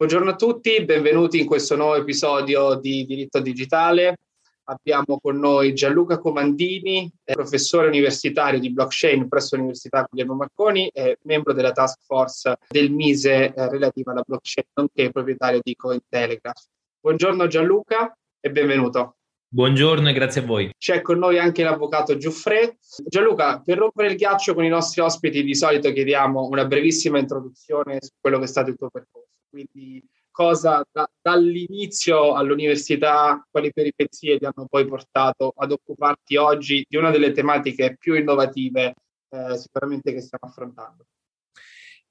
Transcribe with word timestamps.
Buongiorno 0.00 0.30
a 0.30 0.36
tutti, 0.36 0.84
benvenuti 0.84 1.40
in 1.40 1.46
questo 1.46 1.74
nuovo 1.74 1.96
episodio 1.96 2.76
di 2.76 3.04
Diritto 3.04 3.40
Digitale. 3.40 4.18
Abbiamo 4.66 5.18
con 5.20 5.40
noi 5.40 5.74
Gianluca 5.74 6.20
Comandini, 6.20 7.10
professore 7.24 7.88
universitario 7.88 8.60
di 8.60 8.70
blockchain 8.70 9.26
presso 9.26 9.56
l'Università 9.56 10.06
Guglielmo 10.08 10.34
Marconi 10.34 10.86
e 10.90 11.18
membro 11.22 11.52
della 11.52 11.72
task 11.72 11.98
force 12.04 12.58
del 12.68 12.92
MISE 12.92 13.52
eh, 13.52 13.68
relativa 13.70 14.12
alla 14.12 14.22
blockchain, 14.24 14.68
nonché 14.74 15.10
proprietario 15.10 15.58
di 15.60 15.74
Cointelegraph. 15.74 16.62
Buongiorno 17.00 17.48
Gianluca 17.48 18.16
e 18.38 18.50
benvenuto. 18.52 19.16
Buongiorno 19.48 20.08
e 20.08 20.12
grazie 20.12 20.42
a 20.42 20.44
voi. 20.44 20.70
C'è 20.78 21.02
con 21.02 21.18
noi 21.18 21.40
anche 21.40 21.64
l'avvocato 21.64 22.16
Giuffre. 22.16 22.78
Gianluca, 23.04 23.60
per 23.64 23.78
rompere 23.78 24.10
il 24.10 24.16
ghiaccio 24.16 24.54
con 24.54 24.62
i 24.62 24.68
nostri 24.68 25.00
ospiti, 25.00 25.42
di 25.42 25.56
solito 25.56 25.92
chiediamo 25.92 26.46
una 26.46 26.66
brevissima 26.66 27.18
introduzione 27.18 27.98
su 28.00 28.12
quello 28.20 28.38
che 28.38 28.44
è 28.44 28.46
stato 28.46 28.70
il 28.70 28.76
tuo 28.76 28.90
percorso. 28.90 29.27
Quindi 29.48 30.02
cosa 30.30 30.86
da, 30.90 31.10
dall'inizio 31.20 32.34
all'università, 32.34 33.44
quali 33.50 33.72
peripezie 33.72 34.38
ti 34.38 34.44
hanno 34.44 34.66
poi 34.68 34.86
portato 34.86 35.52
ad 35.56 35.72
occuparti 35.72 36.36
oggi 36.36 36.84
di 36.88 36.96
una 36.96 37.10
delle 37.10 37.32
tematiche 37.32 37.96
più 37.98 38.14
innovative 38.14 38.94
eh, 39.30 39.56
sicuramente 39.56 40.12
che 40.12 40.20
stiamo 40.20 40.48
affrontando? 40.48 41.06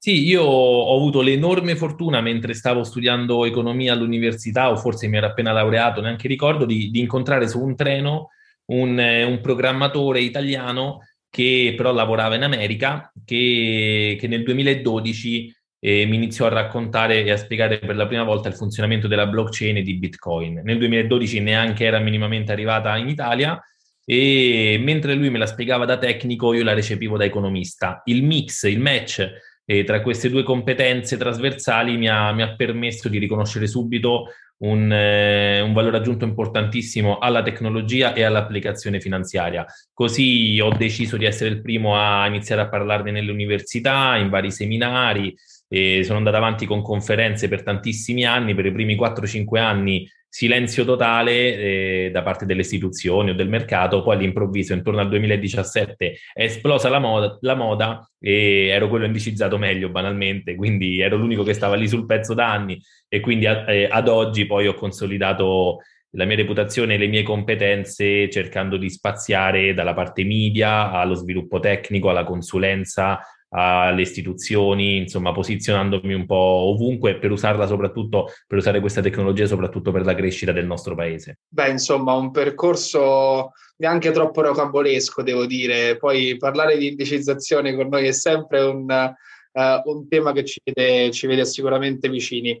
Sì, 0.00 0.24
io 0.24 0.44
ho 0.44 0.94
avuto 0.94 1.22
l'enorme 1.22 1.74
fortuna 1.74 2.20
mentre 2.20 2.54
stavo 2.54 2.84
studiando 2.84 3.44
economia 3.44 3.94
all'università, 3.94 4.70
o 4.70 4.76
forse 4.76 5.08
mi 5.08 5.16
ero 5.16 5.26
appena 5.26 5.50
laureato, 5.50 6.00
neanche 6.00 6.28
ricordo, 6.28 6.64
di, 6.64 6.90
di 6.90 7.00
incontrare 7.00 7.48
su 7.48 7.60
un 7.60 7.74
treno 7.74 8.28
un, 8.66 8.96
un, 8.98 9.40
programmatore 9.40 10.20
italiano 10.20 11.00
che 11.28 11.74
però 11.76 11.92
lavorava 11.92 12.36
in 12.36 12.44
America, 12.44 13.12
che, 13.24 14.16
che 14.20 14.28
nel 14.28 14.44
2012 14.44 15.52
e 15.80 16.06
mi 16.06 16.16
iniziò 16.16 16.46
a 16.46 16.50
raccontare 16.50 17.24
e 17.24 17.30
a 17.30 17.36
spiegare 17.36 17.78
per 17.78 17.96
la 17.96 18.06
prima 18.06 18.24
volta 18.24 18.48
il 18.48 18.54
funzionamento 18.54 19.06
della 19.06 19.26
blockchain 19.26 19.76
e 19.76 19.82
di 19.82 19.98
Bitcoin. 19.98 20.60
Nel 20.64 20.78
2012 20.78 21.40
neanche 21.40 21.84
era 21.84 21.98
minimamente 21.98 22.52
arrivata 22.52 22.96
in 22.96 23.08
Italia 23.08 23.60
e 24.04 24.78
mentre 24.80 25.14
lui 25.14 25.30
me 25.30 25.38
la 25.38 25.46
spiegava 25.46 25.84
da 25.84 25.98
tecnico 25.98 26.52
io 26.54 26.64
la 26.64 26.72
recepivo 26.72 27.16
da 27.16 27.24
economista. 27.24 28.02
Il 28.06 28.24
mix, 28.24 28.62
il 28.64 28.80
match 28.80 29.30
eh, 29.64 29.84
tra 29.84 30.00
queste 30.00 30.30
due 30.30 30.42
competenze 30.42 31.18
trasversali 31.18 31.96
mi 31.96 32.08
ha, 32.08 32.32
mi 32.32 32.42
ha 32.42 32.56
permesso 32.56 33.08
di 33.08 33.18
riconoscere 33.18 33.66
subito 33.66 34.28
un, 34.60 34.90
eh, 34.90 35.60
un, 35.60 35.72
valore 35.74 35.98
aggiunto 35.98 36.24
importantissimo 36.24 37.18
alla 37.18 37.42
tecnologia 37.42 38.14
e 38.14 38.22
all'applicazione 38.22 38.98
finanziaria. 38.98 39.66
Così 39.92 40.58
ho 40.60 40.70
deciso 40.70 41.16
di 41.16 41.26
essere 41.26 41.50
il 41.50 41.60
primo 41.60 41.96
a 41.96 42.26
iniziare 42.26 42.62
a 42.62 42.68
parlarne 42.68 43.10
nelle 43.10 43.30
università, 43.30 44.16
in 44.16 44.30
vari 44.30 44.50
seminari, 44.50 45.36
e 45.68 46.02
sono 46.02 46.18
andato 46.18 46.36
avanti 46.36 46.66
con 46.66 46.82
conferenze 46.82 47.48
per 47.48 47.62
tantissimi 47.62 48.24
anni, 48.24 48.54
per 48.54 48.66
i 48.66 48.72
primi 48.72 48.96
4-5 48.96 49.58
anni 49.58 50.08
silenzio 50.30 50.84
totale 50.84 51.32
eh, 51.32 52.10
da 52.12 52.22
parte 52.22 52.44
delle 52.44 52.60
istituzioni 52.60 53.30
o 53.30 53.34
del 53.34 53.48
mercato, 53.48 54.02
poi 54.02 54.16
all'improvviso 54.16 54.74
intorno 54.74 55.00
al 55.00 55.08
2017 55.08 56.16
è 56.34 56.42
esplosa 56.42 56.88
la 56.88 56.98
moda, 56.98 57.38
la 57.40 57.54
moda 57.54 58.10
e 58.20 58.66
ero 58.66 58.88
quello 58.88 59.06
indicizzato 59.06 59.56
meglio 59.56 59.88
banalmente, 59.88 60.54
quindi 60.54 61.00
ero 61.00 61.16
l'unico 61.16 61.42
che 61.42 61.54
stava 61.54 61.76
lì 61.76 61.88
sul 61.88 62.04
pezzo 62.04 62.34
da 62.34 62.50
anni 62.50 62.78
e 63.08 63.20
quindi 63.20 63.46
a, 63.46 63.70
eh, 63.72 63.88
ad 63.90 64.08
oggi 64.08 64.46
poi 64.46 64.66
ho 64.66 64.74
consolidato 64.74 65.78
la 66.12 66.24
mia 66.24 66.36
reputazione 66.36 66.94
e 66.94 66.98
le 66.98 67.06
mie 67.06 67.22
competenze 67.22 68.30
cercando 68.30 68.76
di 68.76 68.88
spaziare 68.88 69.74
dalla 69.74 69.92
parte 69.92 70.24
media 70.24 70.90
allo 70.90 71.14
sviluppo 71.14 71.58
tecnico, 71.58 72.08
alla 72.08 72.24
consulenza, 72.24 73.20
alle 73.50 74.02
istituzioni, 74.02 74.98
insomma 74.98 75.32
posizionandomi 75.32 76.12
un 76.12 76.26
po' 76.26 76.34
ovunque 76.34 77.18
per 77.18 77.30
usarla 77.30 77.66
soprattutto, 77.66 78.30
per 78.46 78.58
usare 78.58 78.80
questa 78.80 79.00
tecnologia 79.00 79.46
soprattutto 79.46 79.90
per 79.90 80.04
la 80.04 80.14
crescita 80.14 80.52
del 80.52 80.66
nostro 80.66 80.94
paese. 80.94 81.38
Beh, 81.48 81.70
insomma, 81.70 82.12
un 82.14 82.30
percorso 82.30 83.52
neanche 83.78 84.10
troppo 84.10 84.42
rocambolesco, 84.42 85.22
devo 85.22 85.46
dire. 85.46 85.96
Poi 85.96 86.36
parlare 86.36 86.76
di 86.76 86.88
indicizzazione 86.88 87.74
con 87.74 87.88
noi 87.88 88.06
è 88.06 88.12
sempre 88.12 88.60
un, 88.60 88.86
uh, 88.90 89.90
un 89.90 90.08
tema 90.08 90.32
che 90.32 90.44
ci 90.44 90.60
vede, 90.62 91.10
ci 91.10 91.26
vede 91.26 91.44
sicuramente 91.44 92.08
vicini 92.08 92.60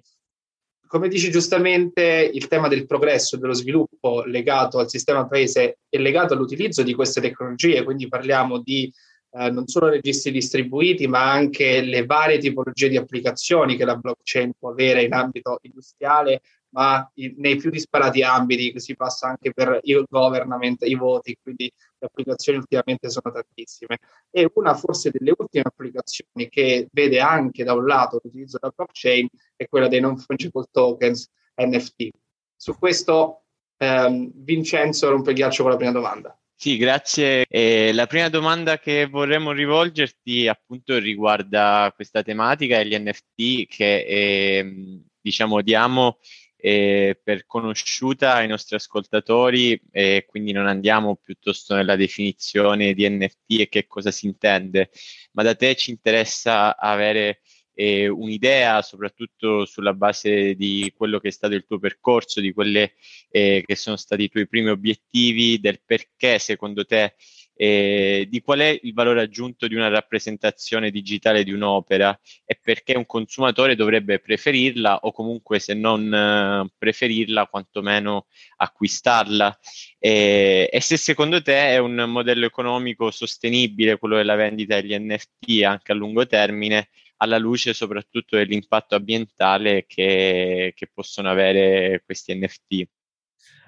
come 0.88 1.08
dici 1.08 1.30
giustamente, 1.30 2.30
il 2.32 2.48
tema 2.48 2.66
del 2.66 2.86
progresso 2.86 3.36
e 3.36 3.38
dello 3.38 3.52
sviluppo 3.52 4.24
legato 4.24 4.78
al 4.78 4.88
sistema 4.88 5.28
paese 5.28 5.80
è 5.86 5.98
legato 5.98 6.32
all'utilizzo 6.32 6.82
di 6.82 6.94
queste 6.94 7.20
tecnologie, 7.20 7.84
quindi 7.84 8.08
parliamo 8.08 8.58
di 8.62 8.90
eh, 9.30 9.50
non 9.50 9.66
solo 9.66 9.88
registri 9.88 10.30
distribuiti, 10.32 11.06
ma 11.06 11.30
anche 11.30 11.80
le 11.82 12.06
varie 12.06 12.38
tipologie 12.38 12.88
di 12.88 12.96
applicazioni 12.96 13.76
che 13.76 13.84
la 13.84 13.96
blockchain 13.96 14.52
può 14.58 14.70
avere 14.70 15.02
in 15.02 15.12
ambito 15.12 15.58
industriale, 15.62 16.40
ma 16.70 17.10
in, 17.14 17.34
nei 17.38 17.56
più 17.56 17.70
disparati 17.70 18.22
ambiti, 18.22 18.78
si 18.80 18.94
passa 18.96 19.28
anche 19.28 19.52
per 19.52 19.80
il 19.82 20.04
government, 20.08 20.82
i 20.82 20.94
voti, 20.94 21.36
quindi 21.42 21.70
le 21.98 22.06
applicazioni 22.06 22.58
ultimamente 22.58 23.10
sono 23.10 23.32
tantissime. 23.32 23.98
E 24.30 24.50
una 24.54 24.74
forse 24.74 25.10
delle 25.10 25.34
ultime 25.36 25.64
applicazioni 25.66 26.48
che 26.48 26.88
vede 26.92 27.20
anche 27.20 27.64
da 27.64 27.74
un 27.74 27.86
lato 27.86 28.20
l'utilizzo 28.22 28.58
della 28.60 28.72
blockchain 28.74 29.28
è 29.56 29.68
quella 29.68 29.88
dei 29.88 30.00
non 30.00 30.16
fungible 30.16 30.64
tokens 30.70 31.28
NFT. 31.56 32.10
Su 32.56 32.76
questo 32.78 33.44
ehm, 33.78 34.30
Vincenzo 34.34 35.08
rompe 35.10 35.32
ghiaccio 35.32 35.62
con 35.62 35.72
la 35.72 35.76
prima 35.76 35.92
domanda. 35.92 36.38
Sì, 36.60 36.76
grazie. 36.76 37.46
Eh, 37.48 37.92
la 37.92 38.06
prima 38.08 38.28
domanda 38.28 38.78
che 38.80 39.06
vorremmo 39.06 39.52
rivolgerti 39.52 40.48
appunto 40.48 40.98
riguarda 40.98 41.92
questa 41.94 42.24
tematica 42.24 42.80
e 42.80 42.86
gli 42.86 42.98
NFT 42.98 43.66
che 43.68 44.04
eh, 44.04 45.00
diciamo 45.20 45.62
diamo 45.62 46.18
eh, 46.56 47.16
per 47.22 47.46
conosciuta 47.46 48.34
ai 48.34 48.48
nostri 48.48 48.74
ascoltatori 48.74 49.80
e 49.92 50.24
quindi 50.26 50.50
non 50.50 50.66
andiamo 50.66 51.14
piuttosto 51.14 51.76
nella 51.76 51.94
definizione 51.94 52.92
di 52.92 53.08
NFT 53.08 53.60
e 53.60 53.68
che 53.68 53.86
cosa 53.86 54.10
si 54.10 54.26
intende, 54.26 54.90
ma 55.34 55.44
da 55.44 55.54
te 55.54 55.76
ci 55.76 55.90
interessa 55.92 56.76
avere 56.76 57.40
eh, 57.80 58.08
un'idea, 58.08 58.82
soprattutto 58.82 59.64
sulla 59.64 59.94
base 59.94 60.56
di 60.56 60.92
quello 60.96 61.20
che 61.20 61.28
è 61.28 61.30
stato 61.30 61.54
il 61.54 61.64
tuo 61.64 61.78
percorso, 61.78 62.40
di 62.40 62.52
quelli 62.52 62.90
eh, 63.30 63.62
che 63.64 63.76
sono 63.76 63.94
stati 63.94 64.24
i 64.24 64.28
tuoi 64.28 64.48
primi 64.48 64.70
obiettivi, 64.70 65.60
del 65.60 65.80
perché 65.86 66.40
secondo 66.40 66.84
te, 66.84 67.14
eh, 67.54 68.26
di 68.28 68.40
qual 68.40 68.60
è 68.60 68.80
il 68.82 68.92
valore 68.92 69.20
aggiunto 69.20 69.68
di 69.68 69.76
una 69.76 69.86
rappresentazione 69.86 70.90
digitale 70.90 71.44
di 71.44 71.52
un'opera 71.52 72.18
e 72.44 72.58
perché 72.60 72.96
un 72.96 73.06
consumatore 73.06 73.76
dovrebbe 73.76 74.18
preferirla 74.18 74.98
o 75.02 75.12
comunque 75.12 75.60
se 75.60 75.74
non 75.74 76.12
eh, 76.12 76.72
preferirla, 76.76 77.46
quantomeno 77.46 78.26
acquistarla. 78.56 79.56
e 80.00 80.78
se 80.80 80.96
secondo 80.96 81.40
te 81.42 81.68
è 81.68 81.78
un 81.78 81.94
modello 82.08 82.44
economico 82.46 83.12
sostenibile 83.12 83.98
quello 83.98 84.16
della 84.16 84.34
vendita 84.34 84.80
degli 84.80 84.96
NFT 84.98 85.62
anche 85.62 85.92
a 85.92 85.94
lungo 85.94 86.26
termine 86.26 86.88
alla 87.18 87.38
luce 87.38 87.72
soprattutto 87.72 88.36
dell'impatto 88.36 88.94
ambientale 88.94 89.84
che, 89.86 90.72
che 90.74 90.90
possono 90.92 91.28
avere 91.30 92.02
questi 92.04 92.34
NFT. 92.34 92.88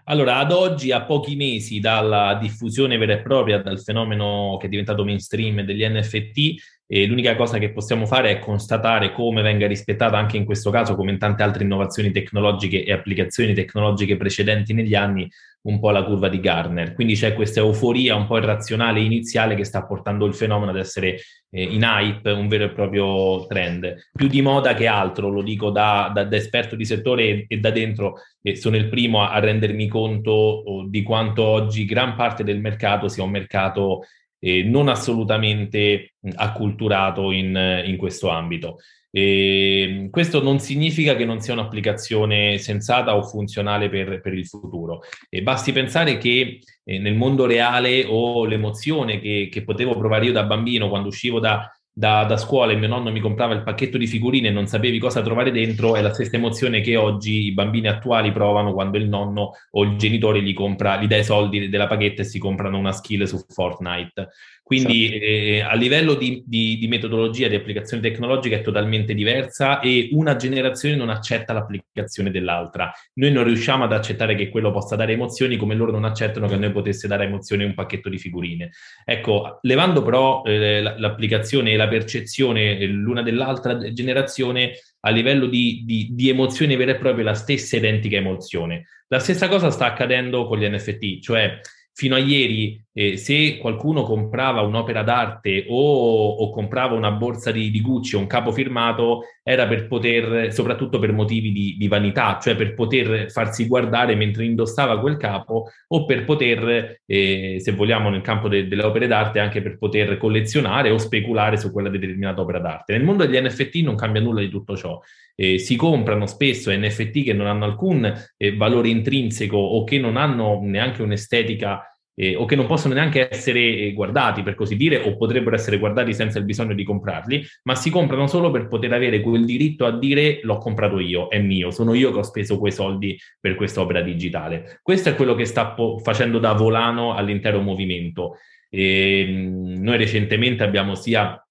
Allora, 0.04 0.38
ad 0.38 0.50
oggi, 0.50 0.90
a 0.90 1.04
pochi 1.04 1.36
mesi 1.36 1.78
dalla 1.78 2.34
diffusione 2.40 2.96
vera 2.96 3.12
e 3.12 3.22
propria, 3.22 3.62
dal 3.62 3.80
fenomeno 3.80 4.56
che 4.58 4.66
è 4.66 4.68
diventato 4.68 5.04
mainstream 5.04 5.60
degli 5.62 5.86
NFT, 5.86 6.79
eh, 6.92 7.06
l'unica 7.06 7.36
cosa 7.36 7.58
che 7.58 7.70
possiamo 7.70 8.04
fare 8.04 8.30
è 8.32 8.38
constatare 8.40 9.12
come 9.12 9.42
venga 9.42 9.68
rispettata 9.68 10.16
anche 10.18 10.36
in 10.36 10.44
questo 10.44 10.70
caso, 10.70 10.96
come 10.96 11.12
in 11.12 11.18
tante 11.18 11.44
altre 11.44 11.62
innovazioni 11.62 12.10
tecnologiche 12.10 12.84
e 12.84 12.92
applicazioni 12.92 13.54
tecnologiche 13.54 14.16
precedenti 14.16 14.74
negli 14.74 14.96
anni, 14.96 15.30
un 15.62 15.78
po' 15.78 15.90
la 15.90 16.02
curva 16.02 16.28
di 16.28 16.40
Garner. 16.40 16.92
Quindi 16.94 17.14
c'è 17.14 17.32
questa 17.34 17.60
euforia 17.60 18.16
un 18.16 18.26
po' 18.26 18.38
irrazionale 18.38 18.98
iniziale 18.98 19.54
che 19.54 19.62
sta 19.62 19.86
portando 19.86 20.26
il 20.26 20.34
fenomeno 20.34 20.72
ad 20.72 20.78
essere 20.78 21.18
eh, 21.50 21.62
in 21.62 21.82
hype, 21.82 22.28
un 22.32 22.48
vero 22.48 22.64
e 22.64 22.70
proprio 22.72 23.46
trend. 23.46 24.08
Più 24.12 24.26
di 24.26 24.42
moda 24.42 24.74
che 24.74 24.88
altro, 24.88 25.28
lo 25.28 25.42
dico 25.42 25.70
da, 25.70 26.10
da, 26.12 26.24
da 26.24 26.36
esperto 26.36 26.74
di 26.74 26.84
settore 26.84 27.22
e, 27.22 27.44
e 27.46 27.58
da 27.58 27.70
dentro, 27.70 28.14
e 28.42 28.56
sono 28.56 28.74
il 28.74 28.88
primo 28.88 29.22
a, 29.22 29.30
a 29.30 29.38
rendermi 29.38 29.86
conto 29.86 30.32
oh, 30.32 30.88
di 30.88 31.04
quanto 31.04 31.44
oggi 31.44 31.84
gran 31.84 32.16
parte 32.16 32.42
del 32.42 32.58
mercato 32.58 33.06
sia 33.06 33.22
un 33.22 33.30
mercato 33.30 34.00
eh, 34.40 34.64
non 34.64 34.88
assolutamente 34.88 36.14
acculturato 36.34 37.30
in, 37.30 37.82
in 37.84 37.96
questo 37.96 38.28
ambito. 38.28 38.78
E 39.12 40.06
questo 40.10 40.40
non 40.40 40.60
significa 40.60 41.16
che 41.16 41.24
non 41.24 41.40
sia 41.40 41.52
un'applicazione 41.52 42.58
sensata 42.58 43.16
o 43.16 43.22
funzionale 43.24 43.88
per, 43.88 44.20
per 44.20 44.34
il 44.34 44.46
futuro. 44.46 45.00
E 45.28 45.42
basti 45.42 45.72
pensare 45.72 46.16
che 46.16 46.60
eh, 46.84 46.98
nel 46.98 47.16
mondo 47.16 47.46
reale 47.46 48.04
ho 48.06 48.44
l'emozione 48.44 49.20
che, 49.20 49.48
che, 49.50 49.64
potevo 49.64 49.96
provare 49.96 50.26
io 50.26 50.32
da 50.32 50.44
bambino 50.44 50.88
quando 50.88 51.08
uscivo 51.08 51.40
da, 51.40 51.68
da, 51.92 52.24
da, 52.24 52.36
scuola 52.36 52.72
e 52.72 52.76
mio 52.76 52.88
nonno 52.88 53.10
mi 53.10 53.20
comprava 53.20 53.52
il 53.54 53.62
pacchetto 53.62 53.98
di 53.98 54.06
figurine 54.06 54.48
e 54.48 54.52
non 54.52 54.66
sapevi 54.66 54.98
cosa 54.98 55.22
trovare 55.22 55.50
dentro, 55.50 55.96
è 55.96 56.00
la 56.00 56.14
stessa 56.14 56.36
emozione 56.36 56.80
che 56.80 56.96
oggi 56.96 57.46
i 57.46 57.52
bambini 57.52 57.88
attuali 57.88 58.32
provano 58.32 58.72
quando 58.72 58.96
il 58.96 59.08
nonno 59.08 59.52
o 59.70 59.82
il 59.82 59.96
genitore 59.96 60.42
gli 60.42 60.54
compra, 60.54 60.96
gli 60.96 61.06
dà 61.06 61.16
i 61.16 61.24
soldi 61.24 61.68
della 61.68 61.86
paghetta 61.86 62.22
e 62.22 62.24
si 62.24 62.38
comprano 62.38 62.78
una 62.78 62.92
skill 62.92 63.24
su 63.24 63.38
Fortnite. 63.48 64.28
Quindi 64.70 65.08
sì. 65.08 65.18
eh, 65.18 65.60
a 65.62 65.74
livello 65.74 66.14
di, 66.14 66.44
di, 66.46 66.78
di, 66.78 66.86
metodologia, 66.86 67.48
di 67.48 67.56
applicazione 67.56 68.00
tecnologica 68.00 68.54
è 68.54 68.60
totalmente 68.60 69.14
diversa 69.14 69.80
e 69.80 70.10
una 70.12 70.36
generazione 70.36 70.94
non 70.94 71.10
accetta 71.10 71.52
l'applicazione 71.52 72.30
dell'altra. 72.30 72.92
Noi 73.14 73.32
non 73.32 73.42
riusciamo 73.42 73.82
ad 73.82 73.92
accettare 73.92 74.36
che 74.36 74.48
quello 74.48 74.70
possa 74.70 74.94
dare 74.94 75.14
emozioni 75.14 75.56
come 75.56 75.74
loro 75.74 75.90
non 75.90 76.04
accettano 76.04 76.46
che 76.46 76.54
a 76.54 76.58
noi 76.58 76.70
potesse 76.70 77.08
dare 77.08 77.24
emozioni 77.24 77.64
un 77.64 77.74
pacchetto 77.74 78.08
di 78.08 78.16
figurine. 78.16 78.70
Ecco, 79.04 79.58
levando 79.62 80.02
però 80.04 80.44
eh, 80.44 80.80
l'applicazione 80.82 81.72
e 81.72 81.76
la 81.76 81.88
percezione 81.88 82.78
eh, 82.78 82.86
l'una 82.86 83.22
dell'altra 83.22 83.90
generazione, 83.90 84.74
a 85.00 85.10
livello 85.10 85.46
di, 85.46 85.82
di, 85.84 86.10
di, 86.12 86.28
emozione 86.28 86.76
vera 86.76 86.92
e 86.92 86.96
propria 86.96 87.24
la 87.24 87.34
stessa 87.34 87.74
identica 87.74 88.18
emozione. 88.18 88.86
La 89.08 89.18
stessa 89.18 89.48
cosa 89.48 89.70
sta 89.70 89.86
accadendo 89.86 90.46
con 90.46 90.58
gli 90.58 90.68
NFT, 90.68 91.18
cioè 91.18 91.58
fino 91.92 92.14
a 92.14 92.18
ieri, 92.18 92.82
eh, 92.92 93.16
se 93.16 93.58
qualcuno 93.58 94.02
comprava 94.02 94.62
un'opera 94.62 95.02
d'arte 95.02 95.66
o, 95.68 96.28
o 96.28 96.50
comprava 96.50 96.94
una 96.94 97.12
borsa 97.12 97.52
di, 97.52 97.70
di, 97.70 97.80
Gucci 97.80 98.16
o 98.16 98.18
un 98.18 98.26
capo 98.26 98.50
firmato, 98.52 99.22
era 99.42 99.66
per 99.66 99.86
poter, 99.86 100.52
soprattutto 100.52 100.98
per 100.98 101.12
motivi 101.12 101.52
di, 101.52 101.76
di, 101.78 101.88
vanità, 101.88 102.38
cioè 102.40 102.56
per 102.56 102.74
poter 102.74 103.30
farsi 103.30 103.66
guardare 103.66 104.14
mentre 104.16 104.44
indossava 104.44 104.98
quel 105.00 105.16
capo 105.16 105.70
o 105.88 106.04
per 106.04 106.24
poter, 106.24 107.00
eh, 107.06 107.56
se 107.60 107.72
vogliamo, 107.72 108.10
nel 108.10 108.22
campo 108.22 108.48
de, 108.48 108.66
delle 108.66 108.84
opere 108.84 109.06
d'arte, 109.06 109.38
anche 109.38 109.62
per 109.62 109.78
poter 109.78 110.16
collezionare 110.18 110.90
o 110.90 110.98
speculare 110.98 111.56
su 111.56 111.70
quella 111.70 111.88
determinata 111.88 112.40
opera 112.40 112.58
d'arte. 112.58 112.92
Nel 112.92 113.04
mondo 113.04 113.24
degli 113.24 113.40
NFT 113.40 113.76
non 113.76 113.96
cambia 113.96 114.20
nulla 114.20 114.40
di 114.40 114.48
tutto 114.48 114.76
ciò. 114.76 115.00
Eh, 115.36 115.58
si 115.58 115.76
comprano 115.76 116.26
spesso 116.26 116.70
NFT 116.70 117.24
che 117.24 117.32
non 117.32 117.46
hanno 117.46 117.64
alcun 117.64 118.12
eh, 118.36 118.56
valore 118.56 118.88
intrinseco 118.88 119.56
o 119.56 119.84
che 119.84 119.98
non 119.98 120.16
hanno 120.16 120.60
neanche 120.62 121.02
un'estetica 121.02 121.84
eh, 122.20 122.36
o 122.36 122.44
che 122.44 122.54
non 122.54 122.66
possono 122.66 122.92
neanche 122.92 123.28
essere 123.30 123.60
eh, 123.60 123.92
guardati, 123.94 124.42
per 124.42 124.54
così 124.54 124.76
dire, 124.76 124.98
o 124.98 125.16
potrebbero 125.16 125.56
essere 125.56 125.78
guardati 125.78 126.12
senza 126.12 126.38
il 126.38 126.44
bisogno 126.44 126.74
di 126.74 126.84
comprarli, 126.84 127.42
ma 127.62 127.74
si 127.74 127.88
comprano 127.88 128.26
solo 128.26 128.50
per 128.50 128.68
poter 128.68 128.92
avere 128.92 129.20
quel 129.20 129.46
diritto 129.46 129.86
a 129.86 129.98
dire 129.98 130.40
l'ho 130.42 130.58
comprato 130.58 131.00
io, 131.00 131.28
è 131.28 131.38
mio, 131.40 131.70
sono 131.70 131.94
io 131.94 132.12
che 132.12 132.18
ho 132.18 132.22
speso 132.22 132.58
quei 132.58 132.72
soldi 132.72 133.18
per 133.40 133.54
questa 133.54 133.80
opera 133.80 134.02
digitale. 134.02 134.80
Questo 134.82 135.08
è 135.08 135.14
quello 135.14 135.34
che 135.34 135.46
sta 135.46 135.68
po- 135.68 135.98
facendo 135.98 136.38
da 136.38 136.52
volano 136.52 137.14
all'intero 137.14 137.62
movimento. 137.62 138.36
E, 138.68 139.20
ehm, 139.20 139.80
noi 139.80 139.96
recentemente 139.96 140.62
abbiamo 140.62 140.94
sia 140.94 141.42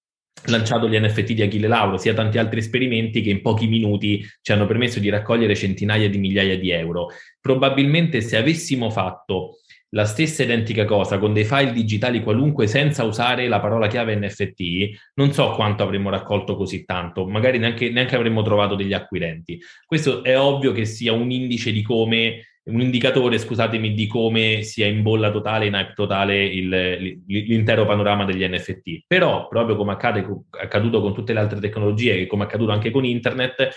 lanciato 0.45 0.87
gli 0.87 0.97
NFT 0.97 1.33
di 1.33 1.41
Achille 1.41 1.67
Lauro, 1.67 1.97
sia 1.97 2.13
tanti 2.13 2.37
altri 2.37 2.59
esperimenti 2.59 3.21
che 3.21 3.31
in 3.31 3.41
pochi 3.41 3.67
minuti 3.67 4.23
ci 4.41 4.51
hanno 4.51 4.67
permesso 4.67 4.99
di 4.99 5.09
raccogliere 5.09 5.55
centinaia 5.55 6.07
di 6.07 6.19
migliaia 6.19 6.57
di 6.59 6.69
euro. 6.69 7.07
Probabilmente 7.41 8.21
se 8.21 8.37
avessimo 8.37 8.89
fatto 8.91 9.58
la 9.91 10.05
stessa 10.05 10.43
identica 10.43 10.85
cosa 10.85 11.17
con 11.17 11.33
dei 11.33 11.45
file 11.45 11.71
digitali 11.71 12.21
qualunque 12.21 12.67
senza 12.67 13.03
usare 13.03 13.47
la 13.47 13.59
parola 13.59 13.87
chiave 13.87 14.15
NFT, 14.15 15.11
non 15.15 15.31
so 15.31 15.51
quanto 15.51 15.83
avremmo 15.83 16.09
raccolto 16.09 16.55
così 16.55 16.85
tanto, 16.85 17.27
magari 17.27 17.57
neanche, 17.57 17.89
neanche 17.89 18.15
avremmo 18.15 18.41
trovato 18.41 18.75
degli 18.75 18.93
acquirenti. 18.93 19.59
Questo 19.85 20.23
è 20.23 20.39
ovvio 20.39 20.71
che 20.71 20.85
sia 20.85 21.13
un 21.13 21.31
indice 21.31 21.71
di 21.71 21.81
come 21.81 22.43
un 22.69 22.81
indicatore, 22.81 23.39
scusatemi, 23.39 23.93
di 23.93 24.07
come 24.07 24.61
sia 24.61 24.85
in 24.85 25.01
bolla 25.01 25.31
totale, 25.31 25.65
in 25.65 25.73
hype 25.73 25.93
totale 25.95 26.43
il, 26.45 27.21
l'intero 27.25 27.85
panorama 27.85 28.25
degli 28.25 28.47
NFT. 28.47 29.05
Però, 29.07 29.47
proprio 29.47 29.75
come 29.75 29.93
accade, 29.93 30.25
accaduto 30.51 31.01
con 31.01 31.13
tutte 31.13 31.33
le 31.33 31.39
altre 31.39 31.59
tecnologie 31.59 32.19
e 32.19 32.27
come 32.27 32.43
accaduto 32.43 32.71
anche 32.71 32.91
con 32.91 33.05
internet, 33.05 33.69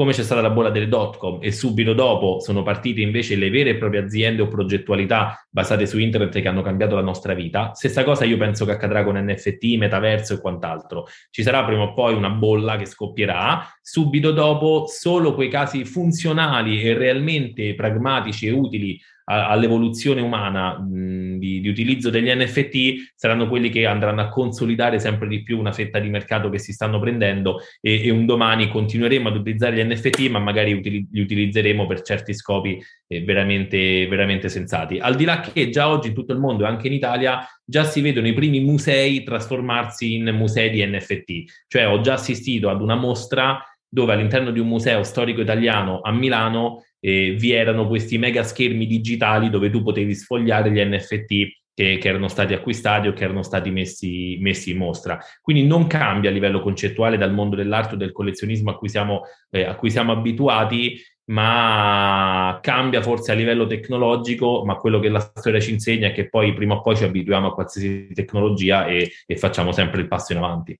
come 0.00 0.14
c'è 0.14 0.22
stata 0.22 0.40
la 0.40 0.48
bolla 0.48 0.70
delle 0.70 0.88
dot 0.88 1.18
com 1.18 1.40
e 1.42 1.52
subito 1.52 1.92
dopo 1.92 2.40
sono 2.40 2.62
partite 2.62 3.02
invece 3.02 3.36
le 3.36 3.50
vere 3.50 3.68
e 3.68 3.76
proprie 3.76 4.00
aziende 4.00 4.40
o 4.40 4.48
progettualità 4.48 5.46
basate 5.50 5.84
su 5.84 5.98
internet 5.98 6.40
che 6.40 6.48
hanno 6.48 6.62
cambiato 6.62 6.94
la 6.94 7.02
nostra 7.02 7.34
vita. 7.34 7.74
Stessa 7.74 8.02
cosa 8.02 8.24
io 8.24 8.38
penso 8.38 8.64
che 8.64 8.70
accadrà 8.70 9.04
con 9.04 9.22
NFT, 9.22 9.76
metaverso 9.76 10.32
e 10.32 10.40
quant'altro. 10.40 11.06
Ci 11.28 11.42
sarà 11.42 11.66
prima 11.66 11.82
o 11.82 11.92
poi 11.92 12.14
una 12.14 12.30
bolla 12.30 12.78
che 12.78 12.86
scoppierà, 12.86 13.62
subito 13.82 14.30
dopo 14.32 14.86
solo 14.86 15.34
quei 15.34 15.50
casi 15.50 15.84
funzionali 15.84 16.80
e 16.80 16.94
realmente 16.94 17.74
pragmatici 17.74 18.46
e 18.46 18.52
utili 18.52 18.98
all'evoluzione 19.30 20.20
umana 20.20 20.78
mh, 20.78 21.38
di, 21.38 21.60
di, 21.60 21.68
utilizzo 21.68 22.10
degli 22.10 22.28
NFT 22.28 23.12
saranno 23.14 23.48
quelli 23.48 23.70
che 23.70 23.86
andranno 23.86 24.20
a 24.20 24.28
consolidare 24.28 24.98
sempre 24.98 25.28
di 25.28 25.42
più 25.42 25.58
una 25.58 25.72
fetta 25.72 26.00
di 26.00 26.08
mercato 26.08 26.50
che 26.50 26.58
si 26.58 26.72
stanno 26.72 26.98
prendendo 26.98 27.60
e, 27.80 28.04
e 28.04 28.10
un 28.10 28.26
domani 28.26 28.68
continueremo 28.68 29.28
ad 29.28 29.36
utilizzare 29.36 29.76
gli 29.76 29.88
NFT 29.88 30.28
ma 30.28 30.40
magari 30.40 30.72
utili- 30.72 31.06
li 31.10 31.20
utilizzeremo 31.20 31.86
per 31.86 32.02
certi 32.02 32.34
scopi 32.34 32.82
eh, 33.06 33.22
veramente, 33.22 34.06
veramente 34.08 34.48
sensati. 34.48 34.98
Al 34.98 35.14
di 35.14 35.24
là 35.24 35.40
che 35.40 35.70
già 35.70 35.88
oggi 35.88 36.08
in 36.08 36.14
tutto 36.14 36.32
il 36.32 36.40
mondo 36.40 36.64
e 36.64 36.66
anche 36.66 36.88
in 36.88 36.92
Italia 36.92 37.46
già 37.64 37.84
si 37.84 38.00
vedono 38.00 38.26
i 38.26 38.34
primi 38.34 38.60
musei 38.60 39.22
trasformarsi 39.22 40.14
in 40.14 40.24
musei 40.34 40.70
di 40.70 40.84
NFT, 40.84 41.64
cioè 41.68 41.86
ho 41.86 42.00
già 42.00 42.14
assistito 42.14 42.68
ad 42.68 42.80
una 42.80 42.96
mostra 42.96 43.62
dove 43.90 44.12
all'interno 44.12 44.52
di 44.52 44.60
un 44.60 44.68
museo 44.68 45.02
storico 45.02 45.40
italiano 45.40 46.00
a 46.00 46.12
Milano 46.12 46.84
eh, 47.00 47.34
vi 47.36 47.50
erano 47.52 47.88
questi 47.88 48.18
mega 48.18 48.44
schermi 48.44 48.86
digitali 48.86 49.50
dove 49.50 49.68
tu 49.68 49.82
potevi 49.82 50.14
sfogliare 50.14 50.70
gli 50.70 50.80
NFT 50.80 51.58
che, 51.74 51.98
che 51.98 52.08
erano 52.08 52.28
stati 52.28 52.52
acquistati 52.52 53.08
o 53.08 53.12
che 53.12 53.24
erano 53.24 53.42
stati 53.42 53.70
messi, 53.70 54.36
messi, 54.40 54.70
in 54.70 54.76
mostra. 54.76 55.18
Quindi 55.40 55.66
non 55.66 55.86
cambia 55.86 56.30
a 56.30 56.32
livello 56.32 56.60
concettuale 56.60 57.16
dal 57.16 57.32
mondo 57.32 57.56
dell'arte 57.56 57.94
o 57.94 57.96
del 57.98 58.12
collezionismo 58.12 58.70
a 58.70 58.76
cui 58.76 58.88
siamo, 58.88 59.22
eh, 59.50 59.64
a 59.64 59.74
cui 59.76 59.90
siamo 59.90 60.12
abituati, 60.12 61.00
ma 61.30 62.58
cambia 62.60 63.00
forse 63.02 63.32
a 63.32 63.34
livello 63.34 63.66
tecnologico, 63.66 64.62
ma 64.64 64.76
quello 64.76 64.98
che 65.00 65.08
la 65.08 65.20
storia 65.20 65.60
ci 65.60 65.72
insegna 65.72 66.08
è 66.08 66.12
che 66.12 66.28
poi 66.28 66.52
prima 66.52 66.74
o 66.74 66.80
poi 66.80 66.96
ci 66.96 67.04
abituiamo 67.04 67.48
a 67.48 67.54
qualsiasi 67.54 68.08
tecnologia 68.12 68.86
e, 68.86 69.10
e 69.26 69.36
facciamo 69.36 69.72
sempre 69.72 70.02
il 70.02 70.08
passo 70.08 70.32
in 70.32 70.38
avanti. 70.38 70.78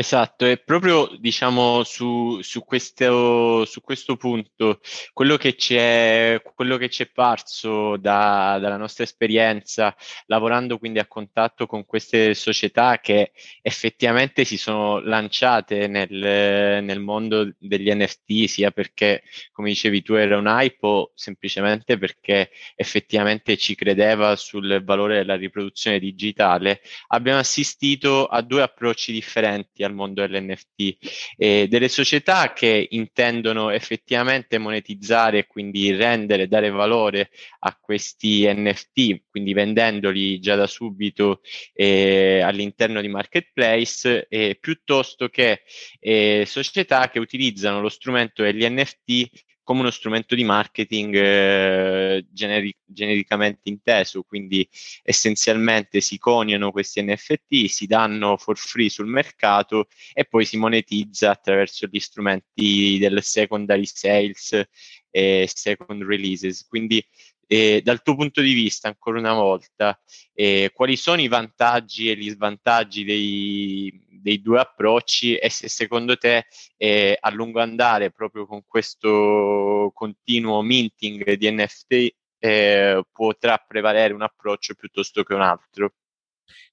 Esatto, 0.00 0.46
e 0.46 0.58
proprio 0.58 1.10
diciamo 1.18 1.82
su, 1.82 2.40
su, 2.40 2.62
questo, 2.62 3.64
su 3.64 3.80
questo 3.80 4.14
punto, 4.14 4.78
quello 5.12 5.36
che 5.36 5.56
ci 5.56 5.74
è, 5.74 6.40
quello 6.54 6.76
che 6.76 6.88
ci 6.88 7.02
è 7.02 7.06
parso 7.08 7.96
da, 7.96 8.58
dalla 8.60 8.76
nostra 8.76 9.02
esperienza 9.02 9.92
lavorando 10.26 10.78
quindi 10.78 11.00
a 11.00 11.06
contatto 11.08 11.66
con 11.66 11.84
queste 11.84 12.34
società 12.34 13.00
che 13.00 13.32
effettivamente 13.60 14.44
si 14.44 14.56
sono 14.56 15.00
lanciate 15.00 15.88
nel, 15.88 16.08
nel 16.10 17.00
mondo 17.00 17.52
degli 17.58 17.92
NFT, 17.92 18.44
sia 18.44 18.70
perché, 18.70 19.24
come 19.50 19.70
dicevi 19.70 20.02
tu, 20.02 20.12
era 20.12 20.38
un 20.38 20.46
hype 20.46 20.86
o 20.86 21.10
semplicemente 21.16 21.98
perché 21.98 22.52
effettivamente 22.76 23.56
ci 23.56 23.74
credeva 23.74 24.36
sul 24.36 24.80
valore 24.84 25.16
della 25.16 25.34
riproduzione 25.34 25.98
digitale, 25.98 26.82
abbiamo 27.08 27.40
assistito 27.40 28.26
a 28.26 28.42
due 28.42 28.62
approcci 28.62 29.10
differenti 29.10 29.86
al 29.88 29.94
mondo 29.94 30.26
dell'NFT, 30.26 30.96
eh, 31.36 31.66
delle 31.68 31.88
società 31.88 32.52
che 32.52 32.86
intendono 32.90 33.70
effettivamente 33.70 34.58
monetizzare 34.58 35.38
e 35.38 35.46
quindi 35.46 35.90
rendere, 35.92 36.46
dare 36.46 36.70
valore 36.70 37.30
a 37.60 37.76
questi 37.80 38.46
NFT, 38.46 39.22
quindi 39.30 39.52
vendendoli 39.52 40.38
già 40.38 40.54
da 40.54 40.66
subito 40.66 41.40
eh, 41.72 42.40
all'interno 42.40 43.00
di 43.00 43.08
marketplace, 43.08 44.26
eh, 44.28 44.56
piuttosto 44.60 45.28
che 45.28 45.62
eh, 45.98 46.44
società 46.46 47.10
che 47.10 47.18
utilizzano 47.18 47.80
lo 47.80 47.88
strumento 47.88 48.42
degli 48.42 48.64
NFT 48.64 49.46
come 49.68 49.80
uno 49.80 49.90
strumento 49.90 50.34
di 50.34 50.44
marketing 50.44 51.14
eh, 51.14 52.26
generi- 52.30 52.74
genericamente 52.86 53.68
inteso, 53.68 54.22
quindi 54.22 54.66
essenzialmente 55.02 56.00
si 56.00 56.16
coniano 56.16 56.70
questi 56.70 57.02
NFT, 57.02 57.66
si 57.66 57.86
danno 57.86 58.38
for 58.38 58.56
free 58.56 58.88
sul 58.88 59.08
mercato 59.08 59.88
e 60.14 60.24
poi 60.24 60.46
si 60.46 60.56
monetizza 60.56 61.32
attraverso 61.32 61.86
gli 61.86 62.00
strumenti 62.00 62.96
del 62.98 63.22
secondary 63.22 63.84
sales 63.84 64.58
e 65.10 65.46
second 65.52 66.02
releases. 66.02 66.66
Quindi 66.66 67.06
eh, 67.46 67.82
dal 67.84 68.00
tuo 68.00 68.16
punto 68.16 68.40
di 68.40 68.54
vista, 68.54 68.88
ancora 68.88 69.18
una 69.18 69.34
volta, 69.34 70.00
eh, 70.32 70.70
quali 70.72 70.96
sono 70.96 71.20
i 71.20 71.28
vantaggi 71.28 72.08
e 72.08 72.16
gli 72.16 72.30
svantaggi 72.30 73.04
dei, 73.04 74.06
dei 74.28 74.42
due 74.42 74.60
approcci 74.60 75.36
e 75.36 75.48
se 75.48 75.68
secondo 75.68 76.16
te 76.16 76.46
eh, 76.76 77.16
a 77.18 77.30
lungo 77.30 77.60
andare, 77.60 78.10
proprio 78.10 78.46
con 78.46 78.62
questo 78.66 79.90
continuo 79.94 80.60
minting 80.60 81.32
di 81.34 81.50
NFT, 81.50 82.14
eh, 82.40 83.02
potrà 83.10 83.64
prevalere 83.66 84.12
un 84.12 84.22
approccio 84.22 84.74
piuttosto 84.74 85.22
che 85.22 85.34
un 85.34 85.40
altro? 85.40 85.92